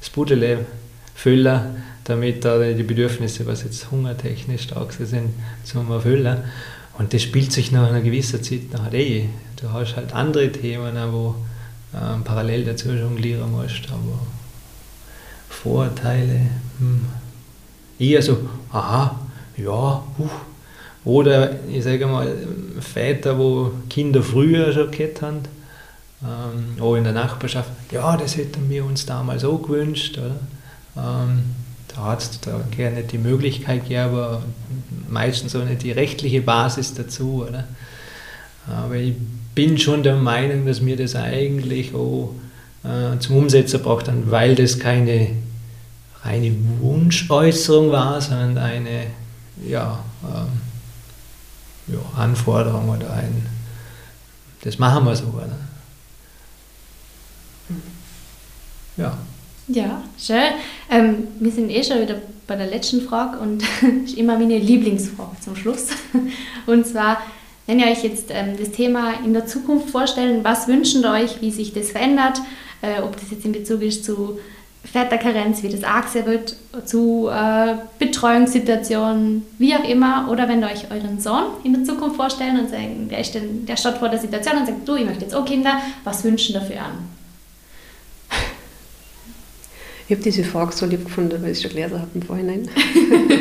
das 0.00 0.10
Budele 0.10 0.64
füllen, 1.16 1.60
damit 2.04 2.44
da 2.44 2.62
die 2.72 2.82
Bedürfnisse, 2.84 3.46
was 3.46 3.64
jetzt 3.64 3.90
hungertechnisch 3.90 4.62
stark 4.62 4.92
sind, 4.92 5.30
zum 5.64 5.90
Erfüllen. 5.90 6.38
Und 6.96 7.12
das 7.12 7.22
spielt 7.22 7.50
sich 7.50 7.72
nach 7.72 7.88
einer 7.88 8.02
gewissen 8.02 8.40
Zeit 8.40 8.72
nachher 8.72 8.94
eh. 8.94 9.24
Du 9.60 9.72
hast 9.72 9.96
halt 9.96 10.12
andere 10.14 10.52
Themen, 10.52 10.94
wo 11.10 11.34
ähm, 11.92 12.22
parallel 12.22 12.64
dazu 12.64 12.90
jonglieren 12.90 13.50
musst, 13.50 13.88
aber 13.90 14.20
Vorteile, 15.62 16.40
hm. 16.78 17.00
eher 17.98 18.22
so, 18.22 18.38
aha, 18.72 19.18
ja, 19.56 20.02
uh. 20.18 20.28
Oder 21.04 21.56
ich 21.68 21.84
sage 21.84 22.06
mal, 22.06 22.30
Väter, 22.80 23.38
wo 23.38 23.72
Kinder 23.88 24.22
früher 24.22 24.72
schon 24.72 24.90
gehabt 24.90 25.22
haben, 25.22 25.38
ähm, 26.22 26.82
auch 26.82 26.96
in 26.96 27.04
der 27.04 27.14
Nachbarschaft, 27.14 27.70
ja, 27.90 28.16
das 28.16 28.36
hätten 28.36 28.68
wir 28.68 28.84
uns 28.84 29.06
damals 29.06 29.44
auch 29.44 29.62
gewünscht. 29.62 30.18
Oder? 30.18 30.36
Ähm, 30.96 31.42
da 31.88 32.04
hat 32.04 32.20
es 32.20 32.40
da 32.40 32.60
gerne 32.70 33.02
die 33.02 33.18
Möglichkeit 33.18 33.82
gegeben, 33.84 34.00
aber 34.00 34.42
meistens 35.08 35.56
auch 35.56 35.64
nicht 35.64 35.82
die 35.82 35.92
rechtliche 35.92 36.42
Basis 36.42 36.94
dazu. 36.94 37.46
Oder? 37.48 37.64
Aber 38.66 38.96
ich 38.96 39.14
bin 39.54 39.78
schon 39.78 40.02
der 40.02 40.16
Meinung, 40.16 40.66
dass 40.66 40.84
wir 40.84 40.96
das 40.96 41.16
eigentlich 41.16 41.94
auch 41.94 42.34
äh, 42.84 43.18
zum 43.18 43.36
Umsetzen 43.36 43.82
braucht, 43.82 44.10
weil 44.30 44.54
das 44.54 44.78
keine 44.78 45.28
reine 46.22 46.54
Wunschäußerung 46.80 47.90
war, 47.90 48.20
sondern 48.20 48.58
eine 48.58 49.06
ja, 49.66 49.98
ähm, 50.24 50.60
ja, 51.94 52.20
Anforderung 52.20 52.88
oder 52.88 53.12
ein, 53.12 53.46
das 54.62 54.78
machen 54.78 55.04
wir 55.04 55.16
so. 55.16 55.26
Oder? 55.26 55.56
Ja. 58.96 59.18
Ja, 59.68 60.02
schön. 60.18 60.54
Ähm, 60.90 61.28
wir 61.38 61.52
sind 61.52 61.70
eh 61.70 61.82
schon 61.84 62.00
wieder 62.02 62.16
bei 62.46 62.56
der 62.56 62.66
letzten 62.66 63.02
Frage 63.02 63.38
und 63.38 63.62
ist 64.04 64.16
immer 64.16 64.36
meine 64.36 64.58
Lieblingsfrage 64.58 65.36
zum 65.40 65.54
Schluss. 65.54 65.88
Und 66.66 66.84
zwar, 66.84 67.22
wenn 67.66 67.78
ihr 67.78 67.86
euch 67.86 68.02
jetzt 68.02 68.26
ähm, 68.30 68.56
das 68.58 68.72
Thema 68.72 69.24
in 69.24 69.32
der 69.32 69.46
Zukunft 69.46 69.90
vorstellen, 69.90 70.42
was 70.42 70.66
wünschen 70.66 71.04
euch, 71.04 71.40
wie 71.40 71.52
sich 71.52 71.72
das 71.72 71.92
verändert, 71.92 72.40
äh, 72.82 73.00
ob 73.00 73.12
das 73.20 73.30
jetzt 73.30 73.44
in 73.44 73.52
Bezug 73.52 73.82
ist 73.82 74.04
zu 74.04 74.40
Väterkarenz, 74.84 75.62
wie 75.62 75.68
das 75.68 75.84
angesehen 75.84 76.26
wird, 76.26 76.56
zu 76.84 77.28
äh, 77.28 77.74
Betreuungssituationen, 77.98 79.44
wie 79.58 79.74
auch 79.74 79.88
immer, 79.88 80.28
oder 80.30 80.48
wenn 80.48 80.62
ihr 80.62 80.68
euch 80.68 80.90
euren 80.90 81.20
Sohn 81.20 81.44
in 81.64 81.74
der 81.74 81.84
Zukunft 81.84 82.16
vorstellen 82.16 82.58
und 82.58 82.70
sagen, 82.70 83.08
der, 83.10 83.20
ist 83.20 83.34
denn, 83.34 83.66
der 83.66 83.76
steht 83.76 83.98
vor 83.98 84.08
der 84.08 84.18
Situation 84.18 84.56
und 84.58 84.66
sagt, 84.66 84.88
du, 84.88 84.96
ich 84.96 85.04
möchte 85.04 85.24
jetzt 85.24 85.34
auch 85.34 85.44
Kinder, 85.44 85.80
was 86.04 86.24
wünschen 86.24 86.54
dafür 86.54 86.80
an? 86.80 87.20
Ich 90.10 90.16
habe 90.16 90.24
diese 90.24 90.42
Frage 90.42 90.72
so 90.72 90.86
lieb 90.86 91.04
gefunden, 91.04 91.40
weil 91.40 91.52
ich 91.52 91.60
schon 91.60 91.70
gelesen 91.70 92.00
habe 92.00 92.10
im 92.14 92.22
Vorhinein. 92.22 92.68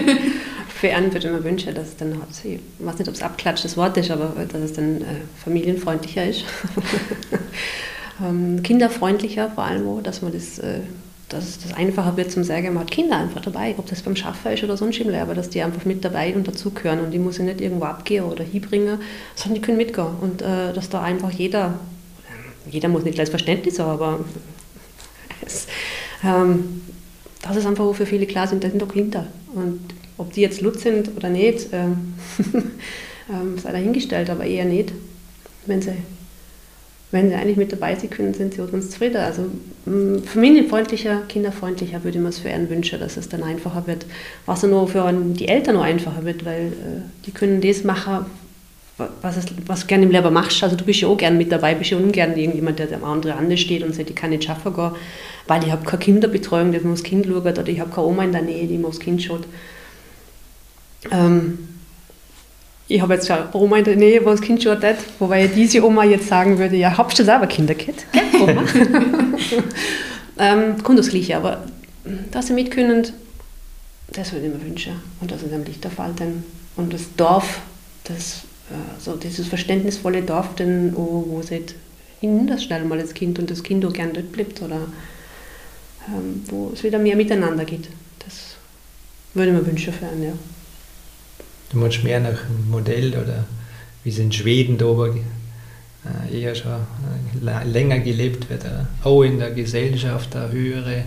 Für 0.79 0.93
einen 0.93 1.11
würde 1.11 1.27
ich 1.27 1.33
mir 1.33 1.43
wünschen, 1.43 1.73
dass 1.73 1.87
es 1.87 1.97
dann, 1.97 2.21
ich 2.43 2.59
weiß 2.77 2.99
nicht, 2.99 3.07
ob 3.07 3.15
es 3.15 3.23
abklatscht 3.23 3.65
das 3.65 3.75
Wort 3.75 3.97
ist, 3.97 4.11
aber 4.11 4.33
dass 4.47 4.61
es 4.61 4.73
dann 4.73 5.01
äh, 5.01 5.05
familienfreundlicher 5.43 6.25
ist. 6.25 6.45
ähm, 8.23 8.61
kinderfreundlicher 8.61 9.49
vor 9.49 9.63
allem 9.63 9.87
auch, 9.87 10.03
dass 10.03 10.21
man 10.21 10.31
das, 10.31 10.59
äh, 10.59 10.81
dass 11.29 11.59
das 11.59 11.73
einfacher 11.73 12.17
wird 12.17 12.31
zum 12.31 12.43
Sagen, 12.43 12.73
man 12.73 12.83
hat 12.83 12.91
Kinder 12.91 13.17
einfach 13.17 13.41
dabei, 13.41 13.75
ob 13.77 13.87
das 13.87 14.01
beim 14.01 14.15
Schaffen 14.15 14.51
ist 14.51 14.63
oder 14.63 14.75
sonst 14.75 14.99
im 14.99 15.13
aber 15.13 15.35
dass 15.35 15.49
die 15.49 15.61
einfach 15.61 15.85
mit 15.85 16.03
dabei 16.03 16.35
und 16.35 16.47
dazugehören 16.47 16.99
und 16.99 17.11
die 17.11 17.19
muss 17.19 17.37
ich 17.37 17.45
nicht 17.45 17.61
irgendwo 17.61 17.85
abgehen 17.85 18.25
oder 18.25 18.43
hinbringen, 18.43 18.99
sondern 19.35 19.55
die 19.55 19.61
können 19.61 19.77
mitgehen 19.77 20.07
und 20.21 20.41
äh, 20.41 20.73
dass 20.73 20.89
da 20.89 21.01
einfach 21.01 21.31
jeder, 21.31 21.75
jeder 22.69 22.89
muss 22.89 23.03
nicht 23.03 23.15
gleich 23.15 23.29
Verständnis 23.29 23.79
haben, 23.79 23.91
aber 23.91 24.19
es, 25.45 25.67
ähm, 26.23 26.81
das 27.41 27.55
ist 27.55 27.65
einfach, 27.65 27.93
für 27.93 28.05
viele 28.05 28.25
klar 28.25 28.47
sind, 28.47 28.63
das 28.63 28.71
sind 28.71 28.81
doch 28.81 28.89
Kinder. 28.91 29.27
Und 29.53 29.79
ob 30.17 30.33
die 30.33 30.41
jetzt 30.41 30.61
Lutz 30.61 30.81
sind 30.81 31.15
oder 31.15 31.29
nicht, 31.29 31.67
ähm, 31.71 32.15
ähm, 33.29 33.57
sei 33.57 33.71
dahingestellt, 33.71 34.29
aber 34.29 34.45
eher 34.45 34.65
nicht. 34.65 34.91
Wenn 35.65 35.81
sie, 35.81 35.93
wenn 37.11 37.29
sie 37.29 37.35
eigentlich 37.35 37.57
mit 37.57 37.71
dabei 37.71 37.95
sind 37.95 38.11
können, 38.11 38.33
sind 38.33 38.53
sie 38.53 38.61
uns 38.61 38.91
zufrieden. 38.91 39.17
Also 39.17 39.43
mm, 39.85 40.23
familienfreundlicher, 40.23 41.23
kinderfreundlicher 41.27 42.03
würde 42.03 42.17
ich 42.17 42.23
mir 42.23 42.29
es 42.29 42.39
für 42.39 42.49
einen 42.49 42.69
wünschen, 42.69 42.99
dass 42.99 43.17
es 43.17 43.29
dann 43.29 43.43
einfacher 43.43 43.87
wird. 43.87 44.05
Was 44.45 44.63
nur 44.63 44.87
für 44.87 45.11
die 45.11 45.47
Eltern 45.47 45.75
noch 45.75 45.83
einfacher 45.83 46.23
wird, 46.23 46.45
weil 46.45 46.67
äh, 46.67 47.01
die 47.25 47.31
können 47.31 47.61
das 47.61 47.83
machen, 47.83 48.25
was, 49.21 49.37
es, 49.37 49.45
was 49.65 49.81
du 49.81 49.87
gerne 49.87 50.05
im 50.05 50.11
Leben 50.11 50.31
machst. 50.31 50.61
Also 50.63 50.75
du 50.75 50.85
bist 50.85 51.01
ja 51.01 51.07
auch 51.07 51.17
gerne 51.17 51.37
mit 51.37 51.51
dabei, 51.51 51.73
bist 51.73 51.89
ja 51.89 51.97
ungern 51.97 52.37
irgendjemand, 52.37 52.77
der 52.77 52.87
dem 52.87 53.03
anderen 53.03 53.37
anders 53.37 53.59
steht 53.59 53.81
und 53.81 53.95
sagt, 53.95 54.09
ich 54.09 54.15
kann 54.15 54.29
nicht 54.29 54.43
schaffen 54.43 54.75
gehen, 54.75 54.91
weil 55.47 55.63
ich 55.63 55.71
habe 55.71 55.85
keine 55.85 55.99
Kinderbetreuung, 55.99 56.71
die 56.71 56.79
mir 56.79 56.91
aufs 56.91 57.03
Kind 57.03 57.25
schaut, 57.25 57.45
oder 57.45 57.67
ich 57.67 57.79
habe 57.79 57.89
keine 57.89 58.05
Oma 58.05 58.23
in 58.23 58.33
der 58.33 58.43
Nähe, 58.43 58.67
die 58.67 58.77
mir 58.77 58.87
aufs 58.87 58.99
Kind 58.99 59.23
schaut. 59.23 59.47
Ähm, 61.11 61.57
ich 62.89 63.01
habe 63.01 63.13
jetzt 63.13 63.27
schon 63.27 63.37
eine 63.37 63.53
Oma 63.53 63.77
in 63.77 63.83
der 63.85 63.95
Nähe, 63.95 64.25
wo 64.25 64.29
das 64.31 64.41
Kind 64.41 64.61
schaut, 64.61 64.83
hat, 64.83 64.97
wobei 65.19 65.47
diese 65.47 65.85
Oma 65.85 66.03
jetzt 66.03 66.27
sagen 66.27 66.57
würde, 66.57 66.75
ja, 66.75 66.97
habst 66.97 67.17
du 67.19 67.23
selber 67.23 67.47
Kinderkind? 67.47 68.05
Gell, 68.11 68.41
Oma? 68.41 68.63
ähm, 70.39 70.83
kommt 70.83 70.99
das 70.99 71.09
Gleiche, 71.09 71.37
aber 71.37 71.63
dass 72.31 72.47
sie 72.47 72.53
mitkönnen, 72.53 73.07
das 74.11 74.33
würde 74.33 74.47
ich 74.47 74.53
mir 74.53 74.65
wünschen. 74.65 74.93
Und 75.21 75.31
dass 75.31 75.43
es 75.43 75.53
am 75.53 75.63
Lichterfall 75.63 76.13
dann 76.17 76.43
und 76.75 76.91
das 76.91 77.03
Dorf, 77.15 77.61
das 78.05 78.41
so 78.99 79.15
dieses 79.15 79.47
verständnisvolle 79.47 80.21
Dorf, 80.21 80.55
denn, 80.55 80.95
wo, 80.95 81.25
wo 81.27 81.41
sie 81.41 81.63
hin 82.19 82.47
das 82.47 82.63
schnell 82.63 82.83
mal 82.85 82.99
das 82.99 83.13
Kind 83.13 83.39
und 83.39 83.49
das 83.49 83.63
Kind 83.63 83.85
auch 83.85 83.93
gern 83.93 84.13
dort 84.13 84.31
bleibt 84.31 84.61
oder 84.61 84.81
ähm, 86.07 86.43
wo 86.47 86.71
es 86.73 86.83
wieder 86.83 86.99
mehr 86.99 87.15
miteinander 87.15 87.65
geht. 87.65 87.87
Das 88.19 88.55
würde 89.33 89.51
ich 89.51 89.57
mir 89.57 89.65
wünschen 89.65 89.93
für 89.93 90.07
einen, 90.07 90.23
ja. 90.23 90.33
Du 91.71 91.77
meinst 91.77 92.03
mehr 92.03 92.19
nach 92.19 92.29
einem 92.45 92.69
Modell 92.69 93.09
oder 93.11 93.45
wie 94.03 94.09
es 94.09 94.17
in 94.17 94.31
Schweden 94.31 94.77
da 94.77 94.85
oben 94.85 95.23
äh, 96.05 96.41
eher 96.41 96.55
schon 96.55 96.71
äh, 96.71 97.63
länger 97.65 97.99
gelebt 97.99 98.49
wird, 98.49 98.65
äh, 98.65 98.85
auch 99.03 99.23
in 99.23 99.39
der 99.39 99.51
Gesellschaft 99.51 100.35
eine 100.35 100.51
höhere 100.51 101.03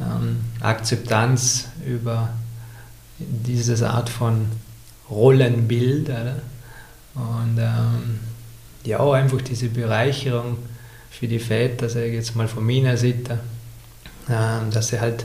ähm, 0.00 0.38
Akzeptanz 0.60 1.68
über 1.86 2.30
diese 3.18 3.90
Art 3.90 4.08
von 4.08 4.46
Rollenbild. 5.10 6.08
Und 7.14 7.58
ähm, 7.58 8.20
ja, 8.84 9.00
auch 9.00 9.12
einfach 9.12 9.42
diese 9.42 9.68
Bereicherung 9.68 10.58
für 11.10 11.28
die 11.28 11.38
Väter, 11.38 11.88
sage 11.88 12.06
ich 12.06 12.14
jetzt 12.14 12.34
mal 12.34 12.48
von 12.48 12.64
meiner 12.64 12.96
Seite, 12.96 13.40
ähm, 14.30 14.70
dass 14.70 14.88
sie 14.88 15.00
halt 15.00 15.24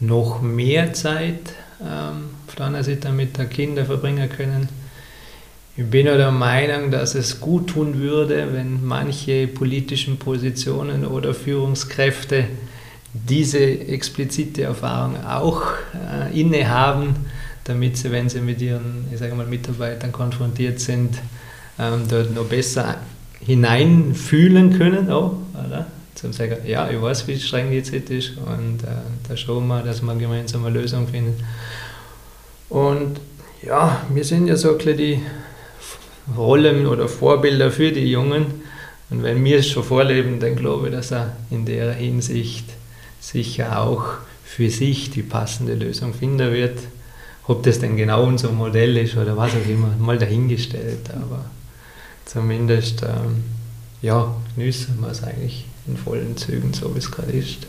noch 0.00 0.40
mehr 0.40 0.92
Zeit 0.94 1.52
ähm, 1.80 2.30
auf 2.46 2.54
der 2.54 2.66
anderen 2.66 2.84
Seite 2.84 3.10
mit 3.10 3.36
den 3.38 3.48
Kindern 3.48 3.86
verbringen 3.86 4.28
können. 4.28 4.68
Ich 5.76 5.84
bin 5.84 6.06
der 6.06 6.32
Meinung, 6.32 6.90
dass 6.90 7.14
es 7.14 7.40
gut 7.40 7.70
tun 7.70 7.98
würde, 7.98 8.52
wenn 8.52 8.84
manche 8.84 9.46
politischen 9.46 10.18
Positionen 10.18 11.06
oder 11.06 11.34
Führungskräfte 11.34 12.44
diese 13.12 13.60
explizite 13.60 14.62
Erfahrung 14.62 15.24
auch 15.24 15.62
äh, 15.94 16.38
innehaben 16.38 17.14
damit 17.68 17.98
sie, 17.98 18.10
wenn 18.10 18.28
sie 18.28 18.40
mit 18.40 18.60
ihren 18.62 19.04
ich 19.12 19.18
sage 19.18 19.34
mal, 19.34 19.46
Mitarbeitern 19.46 20.10
konfrontiert 20.10 20.80
sind, 20.80 21.18
ähm, 21.78 22.02
dort 22.08 22.34
noch 22.34 22.46
besser 22.46 22.96
hineinfühlen 23.40 24.76
können. 24.78 25.10
Auch, 25.10 25.34
oder? 25.52 25.86
Zum 26.18 26.32
sagen, 26.32 26.56
ja, 26.66 26.90
ich 26.90 27.00
weiß, 27.00 27.28
wie 27.28 27.38
streng 27.38 27.70
die 27.70 27.80
Zeit 27.80 28.10
ist 28.10 28.32
und 28.38 28.82
äh, 28.82 28.88
da 29.28 29.36
schauen 29.36 29.68
wir, 29.68 29.82
dass 29.84 30.02
wir 30.02 30.16
gemeinsam 30.16 30.64
eine 30.64 30.76
Lösung 30.76 31.06
finden. 31.06 31.36
Und 32.68 33.20
ja, 33.62 34.04
wir 34.12 34.24
sind 34.24 34.48
ja 34.48 34.56
so 34.56 34.76
ein 34.76 34.96
die 34.96 35.20
Rollen 36.36 36.88
oder 36.88 37.06
Vorbilder 37.06 37.70
für 37.70 37.92
die 37.92 38.10
Jungen. 38.10 38.46
Und 39.10 39.22
wenn 39.22 39.44
wir 39.44 39.60
es 39.60 39.68
schon 39.68 39.84
vorleben, 39.84 40.40
dann 40.40 40.56
glaube 40.56 40.88
ich, 40.88 40.92
dass 40.92 41.12
er 41.12 41.36
in 41.52 41.64
der 41.64 41.92
Hinsicht 41.92 42.64
sicher 43.20 43.80
auch 43.80 44.14
für 44.44 44.70
sich 44.70 45.10
die 45.10 45.22
passende 45.22 45.74
Lösung 45.74 46.14
finden 46.14 46.52
wird. 46.52 46.80
Ob 47.46 47.62
das 47.62 47.78
denn 47.78 47.96
genau 47.96 48.24
unser 48.24 48.50
Modell 48.50 48.96
ist 48.96 49.16
oder 49.16 49.36
was 49.36 49.52
auch 49.52 49.70
immer, 49.70 49.94
mal 50.00 50.18
dahingestellt. 50.18 51.10
Aber 51.14 51.44
zumindest 52.24 53.04
ähm, 53.04 53.44
ja, 54.02 54.34
genießen 54.56 55.00
wir 55.00 55.10
es 55.10 55.22
eigentlich 55.22 55.64
in 55.88 55.96
vollen 55.96 56.36
Zügen, 56.36 56.72
so 56.72 56.94
wie 56.94 56.98
es 56.98 57.10
gerade 57.10 57.32
ist. 57.32 57.66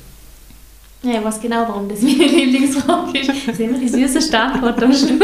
Ja, 1.01 1.23
was 1.23 1.39
genau, 1.39 1.61
warum 1.67 1.87
das 1.87 2.01
meine 2.01 2.15
Lieblingsfrage 2.25 3.19
ist. 3.19 3.29
Das 3.29 3.37
ist 3.37 3.59
immer 3.59 3.77
die 3.77 3.87
süße 3.87 4.37
Antwort 4.37 4.83
am 4.83 4.91
Schluss. 4.91 5.11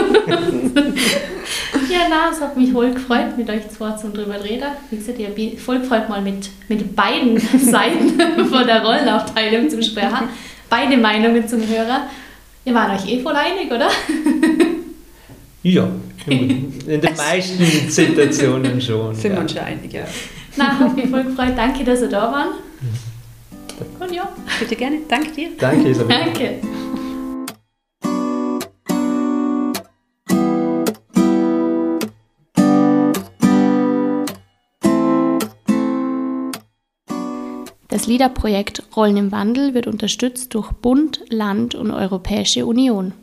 ja, 1.90 2.00
auch. 2.08 2.32
Es 2.32 2.40
hat 2.40 2.56
mich 2.56 2.72
voll 2.72 2.94
gefreut, 2.94 3.38
mit 3.38 3.50
euch 3.50 3.68
zwei 3.70 3.92
zu 3.92 4.10
drüber 4.10 4.42
reden. 4.42 4.70
Wie 4.90 4.96
gesagt, 4.96 5.20
ich 5.20 5.28
habe 5.28 5.58
voll 5.58 5.80
gefreut, 5.80 6.08
mal 6.08 6.22
mit, 6.22 6.50
mit 6.70 6.96
beiden 6.96 7.38
Seiten 7.60 8.18
von 8.48 8.66
der 8.66 8.86
Rollenaufteilung 8.86 9.70
zu 9.70 9.84
sprechen. 9.84 10.30
Beide 10.70 10.96
Meinungen 10.96 11.46
zum 11.46 11.68
Hörer. 11.68 12.08
Ihr 12.64 12.74
wart 12.74 12.98
euch 12.98 13.12
eh 13.12 13.22
voll 13.22 13.36
einig, 13.36 13.70
oder? 13.70 13.90
Ja, 15.62 15.90
in 16.28 16.72
den 16.88 17.16
meisten 17.18 17.90
Situationen 17.90 18.80
schon. 18.80 19.14
Sind 19.14 19.32
ja. 19.32 19.38
wir 19.38 19.42
uns 19.42 19.52
schon 19.52 19.62
einig, 19.62 19.94
ja. 19.94 20.06
Na, 20.58 20.80
hat 20.80 20.96
mich 20.96 21.10
voll 21.10 21.24
gefreut. 21.24 21.54
Danke, 21.56 21.84
dass 21.84 22.02
ihr 22.02 22.10
da 22.10 22.32
waren. 22.32 22.50
Und 24.00 24.14
ja, 24.14 24.30
Bitte 24.60 24.76
gerne. 24.76 25.00
Danke 25.08 25.32
dir. 25.32 25.50
Danke, 25.60 25.90
Isabel. 25.90 26.18
danke. 26.18 26.62
Das 37.88 38.08
LIDA-Projekt 38.08 38.84
Rollen 38.96 39.18
im 39.18 39.32
Wandel 39.32 39.74
wird 39.74 39.88
unterstützt 39.88 40.54
durch 40.54 40.72
Bund, 40.74 41.22
Land 41.30 41.76
und 41.76 41.92
Europäische 41.92 42.66
Union. 42.66 43.14